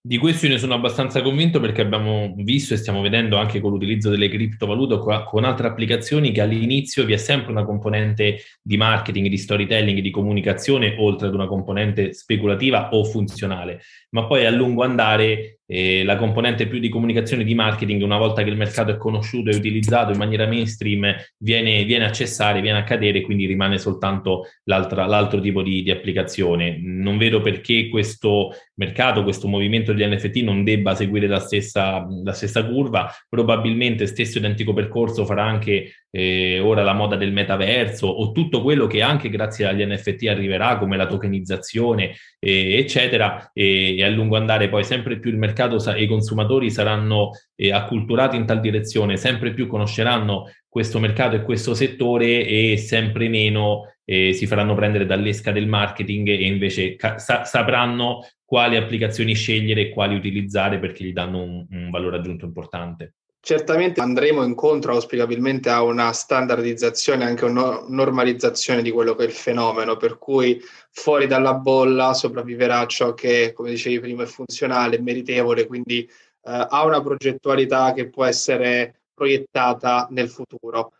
Di 0.01 0.19
questo 0.19 0.45
io 0.45 0.51
ne 0.51 0.59
sono 0.59 0.75
abbastanza 0.75 1.23
convinto 1.23 1.59
perché 1.59 1.81
abbiamo 1.81 2.35
visto 2.37 2.75
e 2.75 2.77
stiamo 2.77 3.01
vedendo 3.01 3.37
anche 3.37 3.59
con 3.59 3.71
l'utilizzo 3.71 4.11
delle 4.11 4.29
criptovalute 4.29 4.99
con 5.25 5.43
altre 5.43 5.67
applicazioni 5.67 6.31
che 6.31 6.41
all'inizio 6.41 7.05
vi 7.05 7.13
è 7.13 7.17
sempre 7.17 7.51
una 7.51 7.65
componente 7.65 8.41
di 8.61 8.77
marketing, 8.77 9.27
di 9.27 9.37
storytelling, 9.37 10.01
di 10.01 10.11
comunicazione, 10.11 10.95
oltre 10.99 11.27
ad 11.27 11.33
una 11.33 11.47
componente 11.47 12.13
speculativa 12.13 12.89
o 12.91 13.03
funzionale, 13.03 13.81
ma 14.11 14.27
poi 14.27 14.45
a 14.45 14.51
lungo 14.51 14.83
andare 14.83 15.54
eh, 15.67 16.03
la 16.03 16.15
componente 16.15 16.67
più 16.67 16.79
di 16.79 16.89
comunicazione 16.89 17.41
e 17.41 17.45
di 17.45 17.55
marketing, 17.55 18.01
una 18.01 18.17
volta 18.17 18.43
che 18.43 18.49
il 18.49 18.57
mercato 18.57 18.91
è 18.91 18.97
conosciuto 18.97 19.49
e 19.49 19.55
utilizzato 19.55 20.11
in 20.11 20.17
maniera 20.17 20.45
mainstream, 20.47 21.15
viene, 21.37 21.83
viene 21.83 22.05
a 22.05 22.11
cessare, 22.11 22.61
viene 22.61 22.79
a 22.79 22.83
cadere, 22.83 23.21
quindi 23.21 23.45
rimane 23.45 23.77
soltanto 23.77 24.47
l'altro 24.65 25.39
tipo 25.39 25.61
di, 25.61 25.81
di, 25.83 25.91
applicazione. 25.91 26.79
Non 26.81 27.17
vedo 27.17 27.41
perché 27.41 27.89
questo 27.89 28.51
mercato, 28.75 29.23
questo 29.23 29.47
movimento 29.47 29.93
degli 29.93 30.07
NFT 30.07 30.37
non 30.37 30.63
debba 30.63 30.95
seguire 30.95 31.27
la 31.27 31.39
stessa, 31.39 32.05
la 32.23 32.33
stessa 32.33 32.65
curva. 32.65 33.11
Probabilmente 33.27 34.07
stesso 34.07 34.37
identico 34.37 34.73
percorso 34.73 35.25
farà 35.25 35.43
anche 35.43 35.91
eh, 36.11 36.59
ora 36.59 36.83
la 36.83 36.93
moda 36.93 37.15
del 37.15 37.33
metaverso 37.33 38.07
o 38.07 38.31
tutto 38.31 38.61
quello 38.61 38.87
che 38.87 39.01
anche 39.01 39.29
grazie 39.29 39.65
agli 39.65 39.85
NFT 39.85 40.27
arriverà, 40.27 40.77
come 40.77 40.95
la 40.95 41.07
tokenizzazione, 41.07 42.15
eh, 42.39 42.77
eccetera, 42.77 43.51
e, 43.53 43.97
e, 43.97 44.03
a 44.03 44.09
lungo 44.09 44.37
andare 44.37 44.69
poi 44.69 44.83
sempre 44.83 45.19
più 45.19 45.31
il 45.31 45.37
mercato 45.37 45.54
sa- 45.79 45.95
e 45.95 46.03
i 46.03 46.07
consumatori 46.07 46.69
saranno 46.69 47.31
eh, 47.55 47.71
acculturati 47.71 48.35
in 48.35 48.45
tal 48.45 48.59
direzione, 48.59 49.17
sempre 49.17 49.53
più 49.53 49.67
conosceranno 49.67 50.49
questo 50.67 50.99
mercato 50.99 51.35
e 51.35 51.41
questo 51.41 51.73
settore 51.73 52.45
e 52.45 52.77
sempre 52.77 53.29
meno 53.29 53.93
eh, 54.03 54.33
si 54.33 54.45
faranno 54.45 54.75
prendere 54.75 55.05
dall'esca 55.05 55.51
del 55.51 55.67
marketing 55.67 56.27
e 56.27 56.45
invece 56.45 56.95
ca- 56.95 57.17
sa- 57.17 57.43
sapranno 57.43 58.19
quali 58.43 58.75
applicazioni 58.75 59.33
scegliere 59.33 59.81
e 59.81 59.89
quali 59.89 60.15
utilizzare 60.15 60.77
perché 60.77 61.03
gli 61.03 61.13
danno 61.13 61.41
un, 61.41 61.65
un 61.69 61.89
valore 61.89 62.17
aggiunto 62.17 62.45
importante. 62.45 63.13
Certamente 63.45 64.01
andremo 64.01 64.43
incontro 64.43 64.93
auspicabilmente 64.93 65.69
a 65.69 65.83
una 65.83 66.11
standardizzazione, 66.13 67.25
anche 67.25 67.45
una 67.45 67.85
normalizzazione 67.87 68.81
di 68.81 68.89
quello 68.89 69.13
che 69.13 69.25
è 69.25 69.27
il 69.27 69.33
fenomeno, 69.33 69.97
per 69.97 70.17
cui 70.17 70.59
fuori 70.89 71.27
dalla 71.27 71.53
bolla 71.53 72.15
sopravviverà 72.15 72.83
ciò 72.87 73.13
che, 73.13 73.53
come 73.53 73.69
dicevi 73.69 73.99
prima, 73.99 74.23
è 74.23 74.25
funzionale, 74.25 74.99
meritevole, 74.99 75.67
quindi 75.67 75.99
eh, 76.05 76.09
ha 76.41 76.83
una 76.85 77.03
progettualità 77.03 77.93
che 77.93 78.09
può 78.09 78.25
essere 78.25 79.01
proiettata 79.13 80.07
nel 80.09 80.29
futuro. 80.29 80.93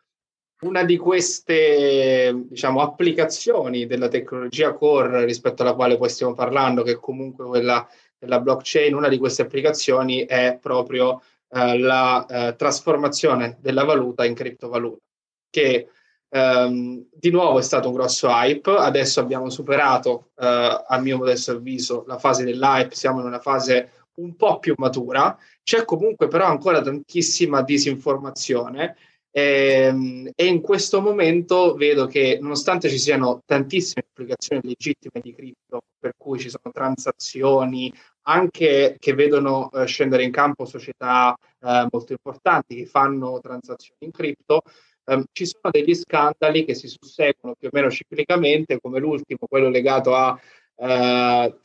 Una 0.61 0.83
di 0.83 0.97
queste 0.97 2.31
diciamo, 2.47 2.81
applicazioni 2.81 3.87
della 3.87 4.07
tecnologia 4.07 4.73
core 4.73 5.25
rispetto 5.25 5.63
alla 5.63 5.73
quale 5.73 5.97
poi 5.97 6.09
stiamo 6.09 6.35
parlando, 6.35 6.83
che 6.83 6.91
è 6.91 6.99
comunque 6.99 7.47
quella 7.47 7.89
della 8.19 8.39
blockchain, 8.39 8.93
una 8.93 9.07
di 9.07 9.17
queste 9.17 9.41
applicazioni 9.41 10.25
è 10.25 10.59
proprio 10.61 11.21
eh, 11.49 11.77
la 11.79 12.25
eh, 12.25 12.55
trasformazione 12.55 13.57
della 13.61 13.83
valuta 13.83 14.25
in 14.25 14.33
criptovaluta, 14.33 15.01
che 15.49 15.89
ehm, 16.29 17.07
di 17.11 17.29
nuovo 17.31 17.59
è 17.59 17.61
stato 17.61 17.89
un 17.89 17.95
grosso 17.95 18.27
hype, 18.29 18.71
adesso 18.71 19.19
abbiamo 19.19 19.49
superato, 19.49 20.31
eh, 20.37 20.83
a 20.87 20.99
mio 20.99 21.17
modesto 21.17 21.51
avviso, 21.51 22.03
la 22.07 22.17
fase 22.17 22.43
dell'hype, 22.43 22.95
siamo 22.95 23.19
in 23.21 23.27
una 23.27 23.39
fase 23.39 23.91
un 24.15 24.35
po' 24.35 24.59
più 24.59 24.73
matura, 24.77 25.37
c'è 25.63 25.85
comunque 25.85 26.27
però 26.27 26.45
ancora 26.45 26.81
tantissima 26.81 27.61
disinformazione. 27.61 28.95
E, 29.31 29.41
ehm, 29.87 30.31
e, 30.33 30.45
in 30.45 30.61
questo 30.61 31.01
momento 31.01 31.73
vedo 31.73 32.07
che 32.07 32.37
nonostante 32.41 32.87
ci 32.89 32.97
siano 32.97 33.41
tantissime 33.45 34.05
applicazioni 34.09 34.61
legittime 34.63 35.21
di 35.21 35.33
cripto, 35.33 35.81
per 35.99 36.13
cui 36.17 36.39
ci 36.39 36.49
sono 36.49 36.71
transazioni, 36.73 37.93
anche 38.27 38.95
che 38.99 39.13
vedono 39.13 39.71
eh, 39.71 39.85
scendere 39.85 40.23
in 40.23 40.31
campo 40.31 40.65
società 40.65 41.35
eh, 41.61 41.87
molto 41.89 42.11
importanti 42.13 42.75
che 42.75 42.85
fanno 42.85 43.39
transazioni 43.39 44.05
in 44.05 44.11
cripto, 44.11 44.61
ehm, 45.05 45.25
ci 45.31 45.45
sono 45.45 45.71
degli 45.71 45.93
scandali 45.93 46.65
che 46.65 46.73
si 46.75 46.87
susseguono 46.87 47.55
più 47.57 47.67
o 47.67 47.71
meno 47.73 47.89
ciclicamente, 47.89 48.79
come 48.79 48.99
l'ultimo, 48.99 49.47
quello 49.47 49.69
legato 49.69 50.15
a 50.15 50.39
eh, 50.77 51.55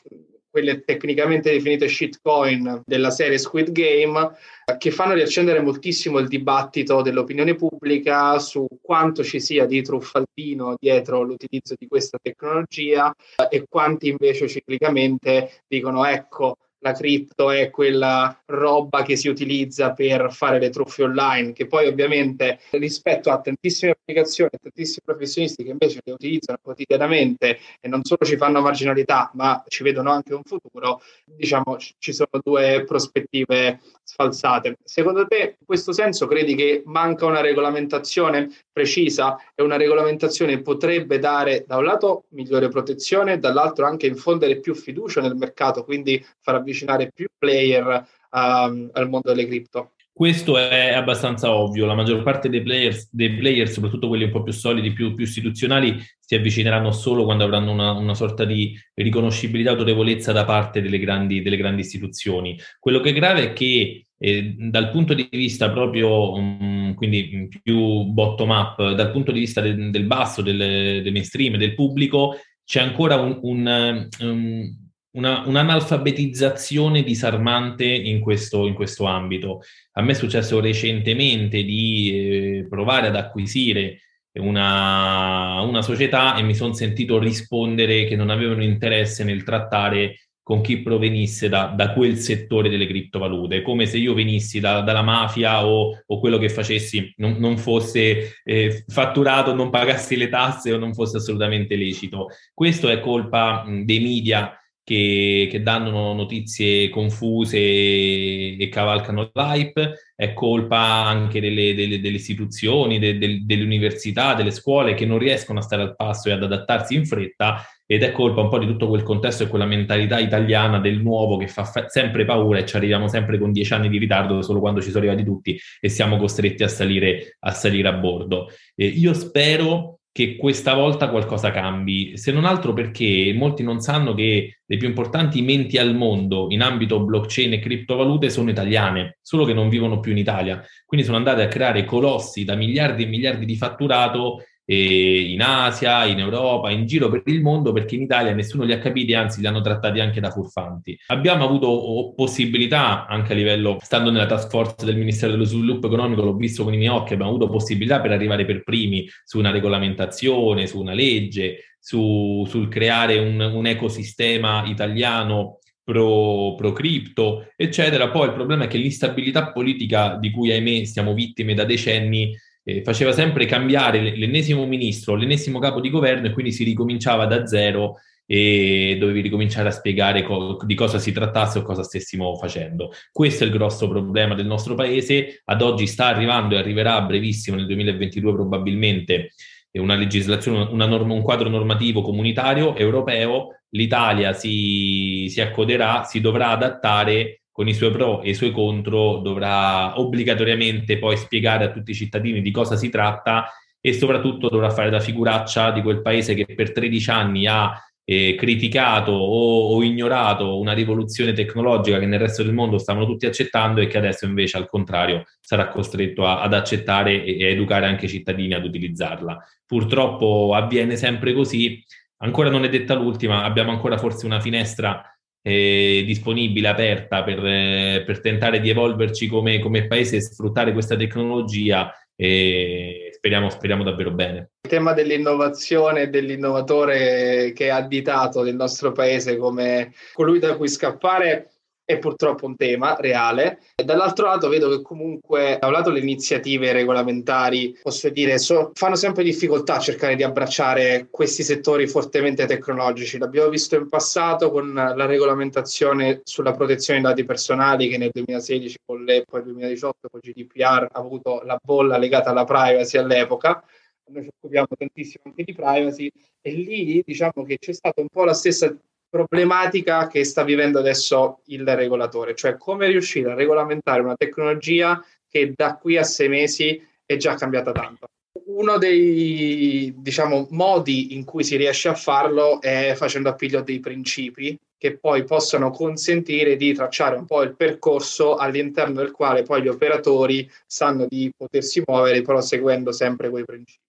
quelle 0.51 0.83
tecnicamente 0.85 1.51
definite 1.51 1.89
shitcoin 1.89 2.83
della 2.85 3.11
serie 3.11 3.39
Squid 3.39 3.71
Game, 3.71 4.37
che 4.79 4.91
fanno 4.91 5.15
riaccendere 5.15 5.61
moltissimo 5.61 6.19
il 6.19 6.29
dibattito 6.29 7.03
dell'opinione 7.03 7.55
pubblica 7.55 8.39
su 8.39 8.67
quanto 8.83 9.23
ci 9.23 9.41
sia 9.41 9.67
di 9.67 9.83
truffaldino 9.83 10.77
dietro 10.79 11.23
l'utilizzo 11.23 11.75
di 11.79 11.87
questa 11.87 12.19
tecnologia 12.21 13.15
eh, 13.37 13.57
e 13.57 13.67
quanti 13.69 14.09
invece 14.09 14.49
ciclicamente 14.49 15.63
dicono 15.67 16.05
ecco 16.05 16.57
la 16.81 16.93
cripto 16.93 17.51
è 17.51 17.71
quella 17.71 18.43
roba 18.47 19.03
che 19.03 19.17
si 19.17 19.29
utilizza 19.29 19.93
per 19.93 20.33
fare 20.33 20.59
le 20.59 20.71
truffe 20.71 21.03
online, 21.03 21.53
che 21.53 21.67
poi 21.67 21.87
ovviamente 21.87 22.59
rispetto 22.73 23.31
a 23.31 23.41
tantissime 23.41 23.93
applicazioni, 23.93 24.51
tantissimi 24.61 25.03
professionisti 25.05 25.63
che 25.63 25.71
invece 25.71 26.01
le 26.03 26.13
utilizzano 26.13 26.59
quotidianamente 26.63 27.59
e 27.81 27.89
non 27.89 28.03
solo 28.05 28.25
ci 28.25 28.37
fanno 28.37 28.61
marginalità, 28.61 29.31
ma 29.35 29.63
ci 29.69 29.83
vedono 29.83 30.11
anche 30.11 30.35
un 30.35 30.43
futuro, 30.43 31.03
diciamo 31.25 31.77
ci 31.99 32.13
sono 32.13 32.41
due 32.43 32.85
prospettive 32.87 33.81
sfalsate. 34.03 34.79
Secondo 34.83 35.27
te, 35.27 35.57
in 35.59 35.67
questo 35.67 35.93
senso, 35.93 36.27
credi 36.27 36.55
che 36.55 36.83
manca 36.87 37.27
una 37.27 37.41
regolamentazione 37.41 38.51
precisa 38.73 39.37
e 39.55 39.63
una 39.63 39.77
regolamentazione 39.77 40.63
potrebbe 40.63 41.19
dare 41.19 41.65
da 41.67 41.77
un 41.77 41.85
lato 41.85 42.25
migliore 42.31 42.69
protezione, 42.69 43.39
dall'altro 43.39 43.87
anche 43.87 44.07
infondere 44.07 44.59
più 44.59 44.75
fiducia 44.75 45.21
nel 45.21 45.37
mercato, 45.37 45.85
quindi 45.85 46.25
far 46.41 46.55
avvicinare 46.57 46.69
più 47.13 47.27
player 47.39 48.07
um, 48.31 48.91
al 48.93 49.09
mondo 49.09 49.33
delle 49.33 49.47
cripto? 49.47 49.93
Questo 50.21 50.59
è 50.59 50.93
abbastanza 50.93 51.51
ovvio, 51.51 51.87
la 51.87 51.95
maggior 51.95 52.23
parte 52.23 52.51
dei 52.51 52.61
player, 52.61 52.95
dei 53.11 53.37
player 53.37 53.67
soprattutto 53.67 54.07
quelli 54.07 54.25
un 54.25 54.31
po' 54.31 54.43
più 54.43 54.53
solidi, 54.53 54.93
più, 54.93 55.15
più 55.15 55.25
istituzionali, 55.25 55.97
si 56.19 56.35
avvicineranno 56.35 56.93
solo 56.93 57.25
quando 57.25 57.45
avranno 57.45 57.73
una, 57.73 57.93
una, 57.93 58.15
sorta 58.15 58.45
di 58.45 58.79
riconoscibilità, 58.95 59.71
autorevolezza 59.71 60.33
da 60.33 60.45
parte 60.45 60.83
delle 60.83 60.99
grandi, 60.99 61.41
delle 61.41 61.57
grandi 61.57 61.81
istituzioni. 61.81 62.59
Quello 62.79 63.01
che 63.01 63.11
è 63.11 63.13
grave 63.15 63.45
è 63.45 63.53
che 63.55 64.05
eh, 64.19 64.55
dal 64.59 64.91
punto 64.91 65.15
di 65.15 65.27
vista 65.31 65.71
proprio, 65.71 66.35
um, 66.35 66.93
quindi 66.93 67.49
più 67.63 68.05
bottom 68.05 68.51
up, 68.51 68.93
dal 68.93 69.13
punto 69.13 69.33
di 69.33 69.41
vista 69.41 69.63
del, 69.63 69.91
del 69.91 70.05
basso, 70.05 70.43
del, 70.43 71.03
del, 71.03 71.13
mainstream, 71.13 71.57
del 71.57 71.75
pubblico, 71.75 72.37
c'è 72.63 72.83
ancora 72.83 73.17
un, 73.17 73.39
un, 73.41 74.09
um, 74.21 74.90
una, 75.13 75.43
un'analfabetizzazione 75.47 77.03
disarmante 77.03 77.85
in 77.85 78.21
questo, 78.21 78.67
in 78.67 78.75
questo, 78.75 79.05
ambito. 79.05 79.63
A 79.93 80.03
me 80.03 80.13
è 80.13 80.15
successo 80.15 80.61
recentemente 80.61 81.63
di 81.63 82.13
eh, 82.13 82.67
provare 82.69 83.09
ad 83.09 83.17
acquisire 83.17 84.01
una, 84.35 85.61
una 85.63 85.83
società 85.83 86.37
e 86.37 86.43
mi 86.43 86.55
sono 86.55 86.73
sentito 86.73 87.19
rispondere 87.19 88.05
che 88.05 88.17
non 88.17 88.31
avevano 88.31 88.63
interesse 88.63 89.25
nel 89.25 89.43
trattare 89.43 90.17
con 90.43 90.63
chi 90.63 90.81
provenisse 90.81 91.49
da, 91.49 91.67
da, 91.67 91.93
quel 91.93 92.17
settore 92.17 92.69
delle 92.69 92.87
criptovalute, 92.87 93.63
come 93.63 93.87
se 93.87 93.99
io 93.99 94.15
venissi 94.15 94.59
da, 94.59 94.81
dalla 94.81 95.03
mafia 95.03 95.65
o, 95.65 95.97
o, 96.05 96.19
quello 96.19 96.39
che 96.39 96.49
facessi 96.49 97.13
non, 97.19 97.37
non 97.39 97.57
fosse 97.57 98.41
eh, 98.43 98.85
fatturato, 98.89 99.55
non 99.55 99.71
pagassi 99.71 100.17
le 100.17 100.29
tasse 100.29 100.73
o 100.73 100.79
non 100.79 100.93
fosse 100.93 101.19
assolutamente 101.19 101.77
lecito. 101.77 102.29
Questo 102.53 102.89
è 102.89 102.99
colpa 102.99 103.63
mh, 103.65 103.85
dei 103.85 104.01
media 104.01 104.60
che, 104.91 105.47
che, 105.49 105.63
danno 105.63 106.15
notizie 106.15 106.89
confuse 106.89 107.59
e, 107.59 108.69
cavalcano 108.73 109.31
l'hype, 109.33 110.11
è 110.17 110.33
colpa 110.33 110.79
anche 110.79 111.41
delle, 111.41 111.77
delle, 111.77 112.01
delle 112.01 112.17
istituzioni, 112.17 112.99
de, 112.99 113.17
de, 113.17 113.45
delle 113.45 113.63
università, 113.63 114.35
delle 114.35 114.51
scuole 114.51 114.95
che 114.95 115.07
non 115.07 115.19
riescono 115.19 115.61
a 115.61 115.63
stare 115.63 115.83
al 115.83 115.95
passo 115.95 116.29
e 116.29 116.33
ad 116.33 116.43
adattarsi 116.43 116.97
in 116.97 117.07
fretta 117.07 117.65
ed 117.87 118.03
è 118.03 118.11
colpa 118.11 118.41
un 118.41 118.49
po' 118.49 118.59
di 118.59 118.67
tutto 118.67 118.89
quel 118.89 119.05
contesto 119.05 119.45
e 119.45 119.47
quella 119.47 119.65
mentalità 119.65 120.19
italiana 120.19 120.81
del 120.81 121.01
nuovo 121.01 121.37
che 121.37 121.47
fa 121.47 121.63
fe- 121.63 121.87
sempre 121.87 122.25
paura 122.25 122.59
e 122.59 122.67
ci 122.67 122.75
arriviamo 122.75 123.07
sempre 123.07 123.39
con 123.39 123.53
dieci 123.53 123.73
anni 123.73 123.89
di 123.89 123.99
ritardo 123.99 124.43
solo 124.43 124.59
quando 124.59 124.83
ci 124.83 124.91
sono 124.91 125.05
arrivati 125.05 125.25
tutti 125.25 125.57
e 125.81 125.89
siamo 125.89 126.17
costretti 126.17 126.65
a 126.65 126.69
salire 126.69 127.37
a, 127.39 127.53
salire 127.53 127.87
a 127.87 127.93
bordo. 127.93 128.49
Eh, 128.75 128.87
io 128.87 129.15
spero 129.15 130.00
che 130.13 130.37
questa 130.37 130.75
volta 130.75 131.09
qualcosa 131.09 131.53
cambi, 131.53 132.17
se 132.17 132.33
non 132.33 132.45
altro 132.45 132.73
perché 132.73 133.33
molti 133.35 133.63
non 133.63 133.81
sanno 133.81 134.13
che 134.13 134.61
le 134.65 134.77
più 134.77 134.89
importanti 134.89 135.41
menti 135.41 135.79
al 135.79 135.95
mondo 135.95 136.49
in 136.51 136.63
ambito 136.63 137.05
blockchain 137.05 137.53
e 137.53 137.59
criptovalute 137.61 138.29
sono 138.29 138.51
italiane, 138.51 139.19
solo 139.23 139.45
che 139.45 139.53
non 139.53 139.69
vivono 139.69 140.01
più 140.01 140.11
in 140.11 140.19
Italia. 140.19 140.65
Quindi 140.85 141.07
sono 141.07 141.19
andate 141.19 141.43
a 141.43 141.49
creare 141.49 141.85
colossi 141.85 142.45
da 142.45 142.57
miliardi 142.57 143.05
e 143.05 143.07
miliardi 143.07 143.45
di 143.45 143.57
fatturato 143.57 144.45
in 144.75 145.43
Asia, 145.43 146.05
in 146.05 146.21
Europa, 146.21 146.71
in 146.71 146.87
giro 146.87 147.09
per 147.09 147.23
il 147.27 147.43
mondo, 147.43 147.73
perché 147.73 147.97
in 147.97 148.03
Italia 148.03 148.33
nessuno 148.33 148.65
li 148.65 148.73
ha 148.73 148.79
capiti, 148.79 149.15
anzi 149.15 149.41
li 149.41 149.47
hanno 149.47 149.61
trattati 149.61 149.99
anche 149.99 150.21
da 150.21 150.31
furfanti. 150.31 150.97
Abbiamo 151.09 151.45
avuto 151.45 152.13
possibilità, 152.15 153.07
anche 153.07 153.33
a 153.33 153.37
livello, 153.37 153.79
stando 153.81 154.11
nella 154.11 154.27
task 154.27 154.49
force 154.49 154.85
del 154.85 154.97
Ministero 154.97 155.33
dello 155.33 155.45
Sviluppo 155.45 155.89
Economico, 155.89 156.23
l'ho 156.23 156.37
visto 156.37 156.63
con 156.63 156.73
i 156.73 156.77
miei 156.77 156.91
occhi, 156.91 157.15
abbiamo 157.15 157.33
avuto 157.33 157.49
possibilità 157.51 158.01
per 158.01 158.13
arrivare 158.13 158.45
per 158.45 158.63
primi 158.63 159.09
su 159.25 159.39
una 159.39 159.51
regolamentazione, 159.51 160.67
su 160.69 160.79
una 160.79 160.93
legge, 160.93 161.75
su, 161.81 162.47
sul 162.49 162.69
creare 162.69 163.19
un, 163.19 163.41
un 163.41 163.67
ecosistema 163.67 164.65
italiano 164.67 165.59
pro, 165.83 166.55
pro 166.55 166.73
cripto, 166.73 167.49
eccetera. 167.57 168.11
Poi 168.11 168.29
il 168.29 168.35
problema 168.35 168.65
è 168.65 168.67
che 168.69 168.79
l'instabilità 168.79 169.51
politica 169.51 170.17
di 170.17 170.31
cui 170.31 170.53
ahimè 170.53 170.85
siamo 170.85 171.13
vittime 171.13 171.55
da 171.55 171.65
decenni 171.65 172.33
eh, 172.63 172.83
faceva 172.83 173.13
sempre 173.13 173.47
cambiare 173.47 174.17
l'ennesimo 174.17 174.67
ministro, 174.67 175.15
l'ennesimo 175.15 175.59
capo 175.59 175.81
di 175.81 175.91
governo 175.91 176.27
e 176.27 176.33
quindi 176.33 176.53
si 176.53 176.65
ricominciava 176.65 177.27
da 177.27 177.47
zero 177.47 177.97
e 178.27 178.97
dovevi 178.97 179.23
ricominciare 179.23 179.69
a 179.69 179.73
spiegare 179.73 180.23
co- 180.23 180.57
di 180.65 180.77
cosa 180.77 181.01
si 181.01 181.11
trattasse 181.11 181.59
o 181.59 181.63
cosa 181.63 181.83
stessimo 181.83 182.37
facendo. 182.37 182.93
Questo 183.11 183.43
è 183.43 183.47
il 183.49 183.53
grosso 183.53 183.89
problema 183.89 184.35
del 184.37 184.47
nostro 184.47 184.77
paese. 184.77 185.43
Ad 185.47 185.63
oggi 185.63 185.89
sta 185.89 186.07
arrivando 186.07 186.55
e 186.55 186.59
arriverà 186.59 186.95
a 186.95 187.03
brevissimo, 187.03 187.57
nel 187.57 187.67
2022 187.67 188.33
probabilmente, 188.33 189.33
una 189.73 189.97
legislazione, 189.97 190.69
una 190.71 190.87
norma, 190.87 191.13
un 191.13 191.23
quadro 191.23 191.49
normativo 191.49 192.03
comunitario 192.03 192.77
europeo. 192.77 193.63
L'Italia 193.71 194.33
si, 194.33 195.27
si 195.29 195.41
accoderà, 195.41 196.05
si 196.05 196.21
dovrà 196.21 196.51
adattare 196.51 197.40
con 197.53 197.69
i 197.69 197.75
suoi 197.75 197.91
pro 197.91 198.23
e 198.23 198.31
i 198.31 198.35
suoi 198.35 198.53
contro, 198.53 199.19
dovrà 199.19 199.99
obbligatoriamente 199.99 200.99
poi 200.99 201.17
spiegare 201.17 201.65
a 201.65 201.71
tutti 201.71 201.91
i 201.91 201.95
cittadini 201.95 202.43
di 202.43 202.51
cosa 202.51 202.77
si 202.77 202.89
tratta 202.89 203.51
e 203.81 203.93
soprattutto 203.93 204.49
dovrà 204.49 204.71
fare 204.71 204.91
da 204.91 205.01
figuraccia 205.01 205.71
di 205.71 205.83
quel 205.83 206.03
paese 206.03 206.35
che 206.35 206.47
per 206.55 206.73
13 206.73 207.11
anni 207.11 207.47
ha 207.47 207.73
eh, 208.05 208.35
criticato 208.35 209.13
o, 209.13 209.75
o, 209.75 209.83
ignorato 209.83 210.59
una 210.59 210.73
rivoluzione 210.73 211.33
tecnologica 211.33 211.99
che 211.99 212.07
nel 212.07 212.19
resto 212.19 212.43
del 212.43 212.53
mondo 212.53 212.79
stavano 212.79 213.07
tutti 213.07 213.27
accettando 213.27 213.81
e 213.81 213.87
che 213.87 213.99
adesso 213.99 214.27
invece 214.27 214.57
al 214.57 214.69
contrario 214.69 215.27
sarà 215.41 215.69
costretto 215.69 216.27
a, 216.27 216.41
ad 216.41 216.53
accettare 216.53 217.23
e, 217.23 217.39
e 217.41 217.47
educare 217.47 217.87
anche 217.87 218.07
i 218.07 218.09
cittadini 218.09 218.55
ad 218.55 218.65
utilizzarla. 218.65 219.39
Purtroppo 219.65 220.55
avviene 220.55 220.97
sempre 220.97 221.33
così, 221.33 221.83
ancora 222.19 222.51
non 222.51 222.65
è 222.65 222.69
detta 222.69 222.95
l'ultima, 222.95 223.45
abbiamo 223.45 223.71
ancora 223.71 223.97
forse 223.97 224.27
una 224.27 224.41
finestra 224.41 225.05
eh, 225.43 226.03
disponibile, 226.07 226.69
aperta 226.69 227.23
per, 227.23 227.45
eh, 227.45 228.03
per, 228.05 228.21
tentare 228.21 228.61
di 228.61 228.71
evolverci 228.71 229.27
come, 229.27 229.59
come 229.59 229.87
paese 229.87 230.17
e 230.17 230.23
sfruttare 230.23 230.73
questa 230.73 230.97
tecnologia 230.97 231.93
e 232.15 233.11
speriamo, 233.13 233.49
speriamo 233.49 233.83
davvero 233.83 234.11
bene. 234.11 234.51
Il 234.63 234.71
tema 234.71 234.93
dell'innovazione 234.93 236.03
e 236.03 236.09
dell'innovatore 236.09 237.53
che 237.55 237.67
è 237.67 237.71
additato 237.71 238.43
nel 238.43 238.55
nostro 238.55 238.93
paese 238.93 239.37
come 239.37 239.93
colui 240.13 240.39
da 240.39 240.57
cui 240.57 240.69
scappare 240.69 241.51
è 241.91 241.99
purtroppo 241.99 242.47
un 242.47 242.55
tema 242.55 242.97
reale. 242.99 243.61
Dall'altro 243.75 244.27
lato 244.27 244.49
vedo 244.49 244.69
che 244.69 244.81
comunque, 244.81 245.59
da 245.61 245.67
un 245.67 245.73
lato 245.73 245.91
le 245.91 245.99
iniziative 245.99 246.71
regolamentari, 246.73 247.77
posso 247.83 248.09
dire, 248.11 248.39
so, 248.39 248.71
fanno 248.75 248.95
sempre 248.95 249.25
difficoltà 249.25 249.75
a 249.75 249.81
cercare 249.81 250.15
di 250.15 250.23
abbracciare 250.23 251.09
questi 251.11 251.43
settori 251.43 251.89
fortemente 251.89 252.47
tecnologici. 252.47 253.19
L'abbiamo 253.19 253.49
visto 253.49 253.75
in 253.75 253.89
passato 253.89 254.53
con 254.53 254.73
la 254.73 255.07
regolamentazione 255.07 256.21
sulla 256.23 256.53
protezione 256.53 257.01
dei 257.01 257.09
dati 257.11 257.25
personali 257.25 257.89
che 257.89 257.99
nel 257.99 258.11
2016 258.13 258.79
con 258.85 259.03
l'EPO 259.03 259.37
e 259.37 259.41
nel 259.41 259.53
2018 259.53 260.09
con 260.09 260.21
GDPR 260.23 260.87
ha 260.93 260.99
avuto 260.99 261.43
la 261.45 261.59
bolla 261.61 261.99
legata 261.99 262.31
alla 262.31 262.45
privacy 262.45 262.99
all'epoca 262.99 263.63
noi 264.11 264.25
ci 264.25 264.31
occupiamo 264.37 264.67
tantissimo 264.77 265.25
anche 265.27 265.45
di 265.45 265.55
privacy 265.55 266.11
e 266.41 266.53
lì 266.53 267.03
diciamo 267.05 267.45
che 267.45 267.59
c'è 267.59 267.73
stata 267.73 268.01
un 268.01 268.09
po' 268.09 268.25
la 268.25 268.35
stessa 268.35 268.75
problematica 269.11 270.07
che 270.07 270.25
sta 270.25 270.45
vivendo 270.45 270.79
adesso 270.79 271.41
il 271.47 271.67
regolatore, 271.67 272.35
cioè 272.35 272.57
come 272.57 272.87
riuscire 272.87 273.33
a 273.33 273.35
regolamentare 273.35 274.01
una 274.01 274.17
tecnologia 274.17 275.05
che 275.29 275.53
da 275.55 275.77
qui 275.77 275.97
a 275.97 276.05
sei 276.05 276.29
mesi 276.29 276.83
è 277.05 277.17
già 277.17 277.35
cambiata 277.35 277.73
tanto. 277.73 278.07
Uno 278.47 278.79
dei 278.79 279.93
diciamo, 279.99 280.47
modi 280.51 281.15
in 281.15 281.25
cui 281.25 281.45
si 281.45 281.57
riesce 281.57 281.89
a 281.89 281.95
farlo 281.95 282.61
è 282.61 282.95
facendo 282.97 283.29
appiglio 283.29 283.61
dei 283.63 283.81
principi 283.81 284.57
che 284.81 284.97
poi 284.97 285.25
possono 285.25 285.71
consentire 285.71 286.57
di 286.57 286.73
tracciare 286.73 287.17
un 287.17 287.27
po' 287.27 287.43
il 287.43 287.55
percorso 287.55 288.37
all'interno 288.37 288.95
del 288.95 289.11
quale 289.11 289.43
poi 289.43 289.61
gli 289.61 289.69
operatori 289.69 290.51
sanno 290.65 291.07
di 291.07 291.31
potersi 291.37 291.83
muovere, 291.85 292.23
però 292.23 292.41
seguendo 292.41 292.91
sempre 292.91 293.29
quei 293.29 293.45
principi. 293.45 293.85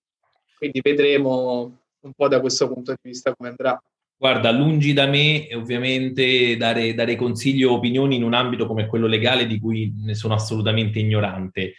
Quindi 0.57 0.81
vedremo 0.81 1.79
un 2.01 2.13
po' 2.13 2.27
da 2.27 2.41
questo 2.41 2.67
punto 2.67 2.91
di 2.91 3.09
vista 3.09 3.33
come 3.33 3.49
andrà. 3.49 3.81
Guarda, 4.21 4.51
lungi 4.51 4.93
da 4.93 5.07
me 5.07 5.47
ovviamente 5.55 6.55
dare, 6.55 6.93
dare 6.93 7.15
consigli 7.15 7.63
o 7.63 7.71
opinioni 7.73 8.17
in 8.17 8.23
un 8.23 8.35
ambito 8.35 8.67
come 8.67 8.85
quello 8.85 9.07
legale 9.07 9.47
di 9.47 9.59
cui 9.59 9.91
ne 9.97 10.13
sono 10.13 10.35
assolutamente 10.35 10.99
ignorante. 10.99 11.73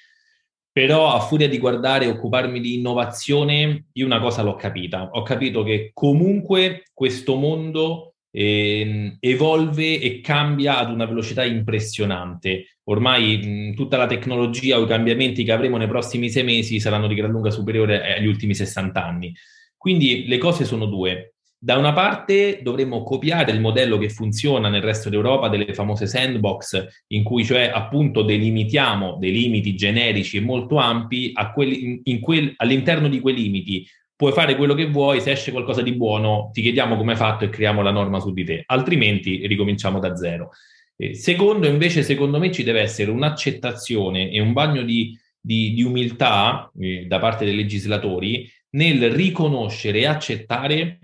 Però 0.72 1.12
a 1.12 1.20
furia 1.20 1.48
di 1.48 1.58
guardare 1.58 2.06
e 2.06 2.08
occuparmi 2.08 2.58
di 2.58 2.74
innovazione, 2.74 3.84
io 3.92 4.06
una 4.06 4.18
cosa 4.18 4.42
l'ho 4.42 4.56
capita. 4.56 5.10
Ho 5.12 5.22
capito 5.22 5.62
che 5.62 5.92
comunque 5.94 6.82
questo 6.92 7.36
mondo 7.36 8.14
eh, 8.32 9.16
evolve 9.20 10.00
e 10.00 10.20
cambia 10.20 10.78
ad 10.78 10.90
una 10.90 11.06
velocità 11.06 11.44
impressionante. 11.44 12.78
Ormai 12.88 13.70
mh, 13.70 13.74
tutta 13.76 13.96
la 13.96 14.08
tecnologia 14.08 14.80
o 14.80 14.82
i 14.82 14.88
cambiamenti 14.88 15.44
che 15.44 15.52
avremo 15.52 15.76
nei 15.76 15.86
prossimi 15.86 16.28
sei 16.28 16.42
mesi 16.42 16.80
saranno 16.80 17.06
di 17.06 17.14
gran 17.14 17.30
lunga 17.30 17.50
superiore 17.50 18.16
agli 18.16 18.26
ultimi 18.26 18.56
60 18.56 19.04
anni. 19.04 19.32
Quindi 19.76 20.26
le 20.26 20.38
cose 20.38 20.64
sono 20.64 20.86
due 20.86 21.31
da 21.64 21.76
una 21.76 21.92
parte 21.92 22.58
dovremmo 22.60 23.04
copiare 23.04 23.52
il 23.52 23.60
modello 23.60 23.96
che 23.96 24.08
funziona 24.08 24.68
nel 24.68 24.82
resto 24.82 25.08
d'Europa 25.08 25.48
delle 25.48 25.72
famose 25.74 26.08
sandbox, 26.08 27.04
in 27.12 27.22
cui 27.22 27.44
cioè 27.44 27.70
appunto 27.72 28.22
delimitiamo 28.22 29.16
dei 29.20 29.30
limiti 29.30 29.76
generici 29.76 30.38
e 30.38 30.40
molto 30.40 30.78
ampi, 30.78 31.32
quelli, 31.54 32.02
quel, 32.20 32.52
all'interno 32.56 33.08
di 33.08 33.20
quei 33.20 33.36
limiti 33.36 33.86
puoi 34.16 34.32
fare 34.32 34.56
quello 34.56 34.74
che 34.74 34.90
vuoi, 34.90 35.20
se 35.20 35.30
esce 35.30 35.52
qualcosa 35.52 35.82
di 35.82 35.92
buono 35.92 36.50
ti 36.52 36.62
chiediamo 36.62 36.96
come 36.96 37.12
hai 37.12 37.16
fatto 37.16 37.44
e 37.44 37.48
creiamo 37.48 37.80
la 37.80 37.92
norma 37.92 38.18
su 38.18 38.32
di 38.32 38.42
te, 38.42 38.64
altrimenti 38.66 39.46
ricominciamo 39.46 40.00
da 40.00 40.16
zero. 40.16 40.50
Eh, 40.96 41.14
secondo, 41.14 41.68
invece, 41.68 42.02
secondo 42.02 42.40
me 42.40 42.50
ci 42.50 42.64
deve 42.64 42.80
essere 42.80 43.12
un'accettazione 43.12 44.32
e 44.32 44.40
un 44.40 44.52
bagno 44.52 44.82
di, 44.82 45.16
di, 45.40 45.74
di 45.74 45.84
umiltà 45.84 46.72
eh, 46.76 47.06
da 47.06 47.20
parte 47.20 47.44
dei 47.44 47.54
legislatori 47.54 48.50
nel 48.70 49.12
riconoscere 49.12 50.00
e 50.00 50.06
accettare 50.06 50.98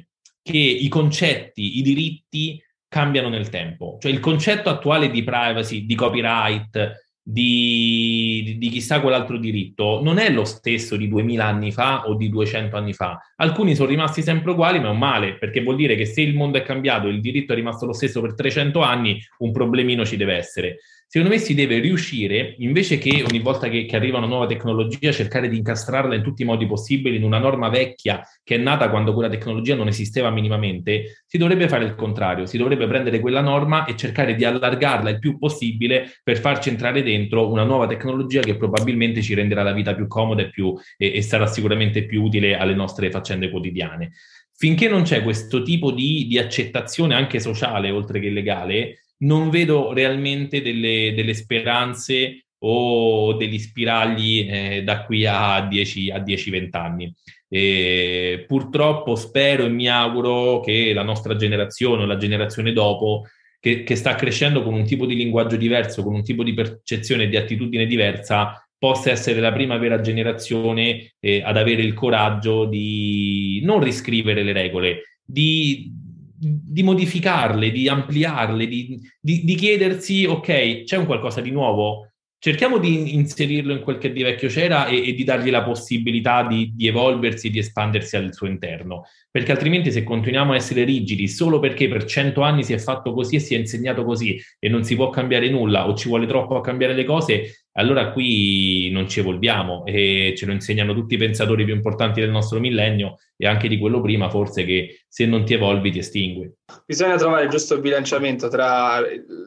che 0.50 0.56
i 0.58 0.88
concetti, 0.88 1.78
i 1.78 1.82
diritti 1.82 2.62
cambiano 2.88 3.28
nel 3.28 3.50
tempo. 3.50 3.98
Cioè 4.00 4.11
il 4.11 4.20
concetto 4.20 4.70
attuale 4.70 5.11
di 5.11 5.22
privacy, 5.22 5.84
di 5.84 5.94
copyright, 5.94 7.06
di, 7.22 8.42
di, 8.42 8.56
di, 8.56 8.68
chissà 8.70 9.02
quell'altro 9.02 9.37
diritto 9.37 10.00
non 10.02 10.16
è 10.16 10.30
lo 10.30 10.46
stesso 10.46 10.96
di 10.96 11.08
2000 11.08 11.44
anni 11.44 11.72
fa 11.72 12.08
o 12.08 12.14
di 12.14 12.30
200 12.30 12.74
anni 12.74 12.94
fa. 12.94 13.20
Alcuni 13.37 13.74
sono 13.74 13.90
rimasti 13.90 14.22
sempre 14.22 14.52
uguali, 14.52 14.80
ma 14.80 14.87
è 14.88 14.90
un 14.92 14.98
male, 14.98 15.37
perché 15.37 15.62
vuol 15.62 15.76
dire 15.76 15.94
che 15.94 16.06
se 16.06 16.22
il 16.22 16.34
mondo 16.34 16.56
è 16.56 16.62
cambiato 16.62 17.06
e 17.06 17.11
il 17.11 17.20
diritto 17.20 17.52
è 17.52 17.56
rimasto 17.56 17.84
lo 17.84 17.92
stesso 17.92 18.22
per 18.22 18.34
300 18.34 18.80
anni, 18.80 19.20
un 19.38 19.52
problemino 19.52 20.06
ci 20.06 20.16
deve 20.16 20.37
essere. 20.37 20.78
Secondo 21.11 21.35
me 21.35 21.40
si 21.40 21.55
deve 21.55 21.79
riuscire, 21.79 22.55
invece 22.59 22.99
che 22.99 23.25
ogni 23.27 23.38
volta 23.38 23.71
che, 23.71 23.87
che, 23.87 23.97
arriva 23.97 24.18
una 24.18 24.27
nuova 24.27 24.44
tecnologia, 24.44 25.11
cercare 25.11 25.49
di 25.49 25.57
incastrarla 25.57 26.14
in 26.14 26.23
tutti 26.23 26.42
i 26.42 26.44
modi 26.44 26.66
possibili 26.66 27.16
in 27.16 27.23
una 27.23 27.38
norma 27.38 27.71
vecchia 27.71 28.23
che 28.44 28.57
è 28.57 28.59
nata 28.59 28.90
quando 28.90 29.14
quella 29.14 29.31
tecnologia 29.31 29.75
non 29.75 29.88
esisteva 29.88 30.29
minimamente, 30.29 31.23
si 31.25 31.38
dovrebbe 31.38 31.66
fare 31.66 31.87
il 31.87 31.94
contrario, 31.94 32.44
si 32.44 32.59
dovrebbe 32.59 32.87
prendere 32.87 33.21
quella 33.21 33.40
norma 33.40 33.87
e 33.87 33.97
cercare 33.97 34.35
di 34.35 34.44
allargarla 34.44 35.09
il 35.09 35.18
più 35.18 35.38
possibile 35.38 36.21
per 36.23 36.38
farci 36.40 36.68
entrare 36.68 37.03
dentro 37.03 37.51
una 37.51 37.64
nuova 37.64 37.87
tecnologia 37.87 38.42
che 38.42 38.59
probabilmente 38.59 39.23
ci 39.23 39.33
renderà 39.33 39.62
la 39.62 39.73
vita 39.73 39.94
più 39.94 40.09
comoda 40.09 40.42
e, 40.42 40.51
più, 40.51 40.75
e, 40.99 41.14
e 41.14 41.23
sarà 41.23 41.47
sicuramente 41.47 42.05
più 42.05 42.23
utile 42.23 42.59
alle 42.59 42.75
nostre 42.75 43.11
faccende 43.11 43.49
quotidiane. 43.49 44.12
Finché 44.55 44.90
non 44.90 45.05
c'è 45.05 45.23
questo 45.23 45.62
tipo 45.62 45.90
di, 45.90 46.27
di 46.27 46.37
accettazione 46.37 47.14
anche 47.14 47.40
sociale, 47.40 47.90
oltre 47.90 48.21
che 48.21 48.29
legale, 48.29 49.05
non 49.18 49.50
vedo 49.50 49.92
realmente 49.92 50.62
delle, 50.62 51.12
delle 51.14 51.35
speranze 51.35 52.44
o 52.61 53.35
degli 53.35 53.59
spiragli 53.59 54.48
eh, 54.48 54.83
da 54.83 55.04
qui 55.04 55.26
a 55.26 55.66
10-20 55.66 56.68
anni. 56.72 57.14
E 57.48 58.44
purtroppo 58.46 59.14
spero 59.14 59.64
e 59.64 59.68
mi 59.68 59.88
auguro 59.88 60.61
che 60.61 60.92
la 60.92 61.02
nostra 61.02 61.35
generazione 61.37 62.02
o 62.02 62.07
la 62.07 62.16
generazione 62.16 62.72
dopo, 62.72 63.24
che, 63.61 63.85
che, 63.85 63.96
sta 63.96 64.14
crescendo 64.14 64.62
con 64.62 64.74
un 64.74 64.85
tipo 64.85 65.07
di 65.07 65.14
linguaggio 65.14 65.57
diverso, 65.57 66.02
con 66.02 66.14
un 66.14 66.22
tipo 66.22 66.42
di 66.42 66.52
percezione 66.52 67.24
e 67.24 67.28
di 67.28 67.37
attitudine 67.37 67.87
diversa, 67.87 68.62
possa 68.76 69.11
essere 69.11 69.40
la 69.40 69.52
prima 69.52 69.76
vera 69.76 70.00
generazione 70.00 71.14
eh, 71.18 71.42
ad 71.42 71.57
avere 71.57 71.83
il 71.83 71.94
coraggio 71.94 72.66
di 72.66 73.61
non 73.64 73.81
riscrivere 73.81 74.42
le 74.42 74.52
regole, 74.52 75.02
di 75.24 75.90
di 76.38 76.83
modificarle, 76.83 77.70
di 77.70 77.88
ampliarle, 77.88 78.66
di, 78.66 78.98
di, 79.20 79.44
di, 79.44 79.55
chiedersi, 79.57 80.24
ok, 80.24 80.85
c'è 80.85 80.96
un 80.96 81.07
qualcosa 81.07 81.40
di 81.40 81.51
nuovo? 81.51 82.08
Cerchiamo 82.40 82.79
di 82.79 83.16
inserirlo 83.16 83.72
in 83.72 83.81
quel 83.81 83.98
che 83.98 84.12
di 84.12 84.22
vecchio 84.22 84.48
c'era 84.48 84.87
e, 84.87 85.09
e 85.09 85.12
di 85.12 85.24
dargli 85.24 85.51
la 85.51 85.64
possibilità 85.64 86.46
di, 86.46 86.72
di 86.72 86.87
evolversi, 86.87 87.51
di 87.51 87.59
espandersi 87.59 88.14
al 88.14 88.33
suo 88.33 88.46
interno, 88.46 89.07
perché 89.29 89.51
altrimenti 89.51 89.90
se 89.90 90.05
continuiamo 90.05 90.53
a 90.53 90.55
essere 90.55 90.85
rigidi 90.85 91.27
solo 91.27 91.59
perché 91.59 91.88
per 91.88 92.05
cento 92.05 92.42
anni 92.42 92.62
si 92.62 92.72
è 92.72 92.79
fatto 92.79 93.12
così 93.12 93.35
e 93.35 93.40
si 93.40 93.57
è 93.57 93.59
insegnato 93.59 94.05
così 94.05 94.40
e 94.61 94.68
non 94.68 94.85
si 94.85 94.94
può 94.94 95.11
cambiare 95.11 95.51
nulla 95.51 95.88
o 95.88 95.94
ci 95.94 96.07
vuole 96.07 96.27
troppo 96.27 96.57
a 96.57 96.61
cambiare 96.61 96.94
le 96.94 97.05
cose, 97.05 97.64
allora 97.72 98.12
qui 98.12 98.88
non 98.90 99.09
ci 99.09 99.18
evolviamo 99.18 99.85
e 99.85 100.33
ce 100.37 100.46
lo 100.46 100.53
insegnano 100.53 100.94
tutti 100.94 101.14
i 101.14 101.18
pensatori 101.18 101.64
più 101.64 101.74
importanti 101.74 102.20
del 102.20 102.31
nostro 102.31 102.61
millennio 102.61 103.18
e 103.37 103.48
anche 103.48 103.66
di 103.66 103.79
quello 103.79 104.01
prima, 104.01 104.31
forse 104.31 104.64
che 104.64 105.03
se 105.09 105.27
non 105.27 105.44
ti 105.44 105.55
evolvi 105.55 105.90
ti 105.90 105.98
estingui. 105.98 106.53
Bisogna 106.87 107.16
trovare 107.16 107.44
il 107.44 107.51
giusto 107.51 107.81
bilanciamento 107.81 108.48
tra 108.48 109.01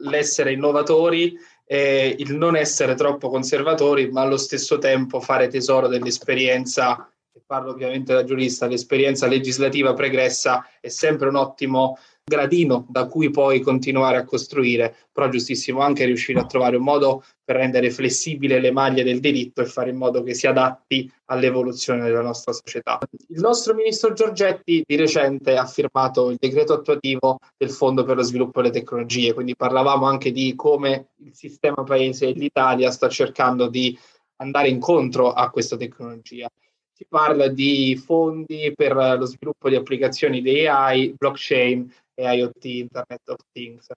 l'essere 0.08 0.52
innovatori 0.52 1.34
eh, 1.64 2.14
il 2.18 2.34
non 2.34 2.56
essere 2.56 2.94
troppo 2.94 3.28
conservatori, 3.28 4.10
ma 4.10 4.22
allo 4.22 4.36
stesso 4.36 4.78
tempo 4.78 5.20
fare 5.20 5.48
tesoro 5.48 5.88
dell'esperienza, 5.88 7.10
e 7.32 7.42
parlo 7.46 7.70
ovviamente 7.70 8.12
da 8.12 8.24
giurista, 8.24 8.66
l'esperienza 8.66 9.26
legislativa 9.26 9.94
pregressa 9.94 10.66
è 10.80 10.88
sempre 10.88 11.28
un 11.28 11.36
ottimo 11.36 11.98
gradino 12.24 12.86
da 12.88 13.06
cui 13.06 13.30
poi 13.30 13.60
continuare 13.60 14.16
a 14.16 14.24
costruire, 14.24 14.94
però 15.12 15.28
giustissimo 15.28 15.80
anche 15.80 16.04
riuscire 16.04 16.40
a 16.40 16.46
trovare 16.46 16.76
un 16.76 16.84
modo 16.84 17.24
per 17.44 17.56
rendere 17.56 17.90
flessibile 17.90 18.60
le 18.60 18.70
maglie 18.70 19.02
del 19.02 19.20
diritto 19.20 19.60
e 19.60 19.66
fare 19.66 19.90
in 19.90 19.96
modo 19.96 20.22
che 20.22 20.32
si 20.32 20.46
adatti 20.46 21.10
all'evoluzione 21.26 22.02
della 22.02 22.22
nostra 22.22 22.52
società. 22.52 22.98
Il 23.28 23.40
nostro 23.40 23.74
ministro 23.74 24.12
Giorgetti 24.12 24.82
di 24.86 24.96
recente 24.96 25.56
ha 25.56 25.66
firmato 25.66 26.30
il 26.30 26.36
decreto 26.38 26.74
attuativo 26.74 27.38
del 27.56 27.70
Fondo 27.70 28.04
per 28.04 28.16
lo 28.16 28.22
sviluppo 28.22 28.62
delle 28.62 28.72
tecnologie, 28.72 29.34
quindi 29.34 29.56
parlavamo 29.56 30.06
anche 30.06 30.30
di 30.30 30.54
come 30.54 31.08
il 31.24 31.34
sistema 31.34 31.82
paese, 31.82 32.30
l'Italia, 32.30 32.90
sta 32.90 33.08
cercando 33.08 33.68
di 33.68 33.98
andare 34.36 34.68
incontro 34.68 35.32
a 35.32 35.50
questa 35.50 35.76
tecnologia 35.76 36.48
si 36.92 37.06
parla 37.08 37.48
di 37.48 37.96
fondi 37.96 38.72
per 38.76 38.94
lo 38.94 39.24
sviluppo 39.24 39.68
di 39.68 39.76
applicazioni 39.76 40.42
di 40.42 40.66
AI, 40.66 41.14
blockchain 41.16 41.92
e 42.14 42.34
IoT, 42.34 42.64
Internet 42.64 43.28
of 43.28 43.38
Things. 43.50 43.88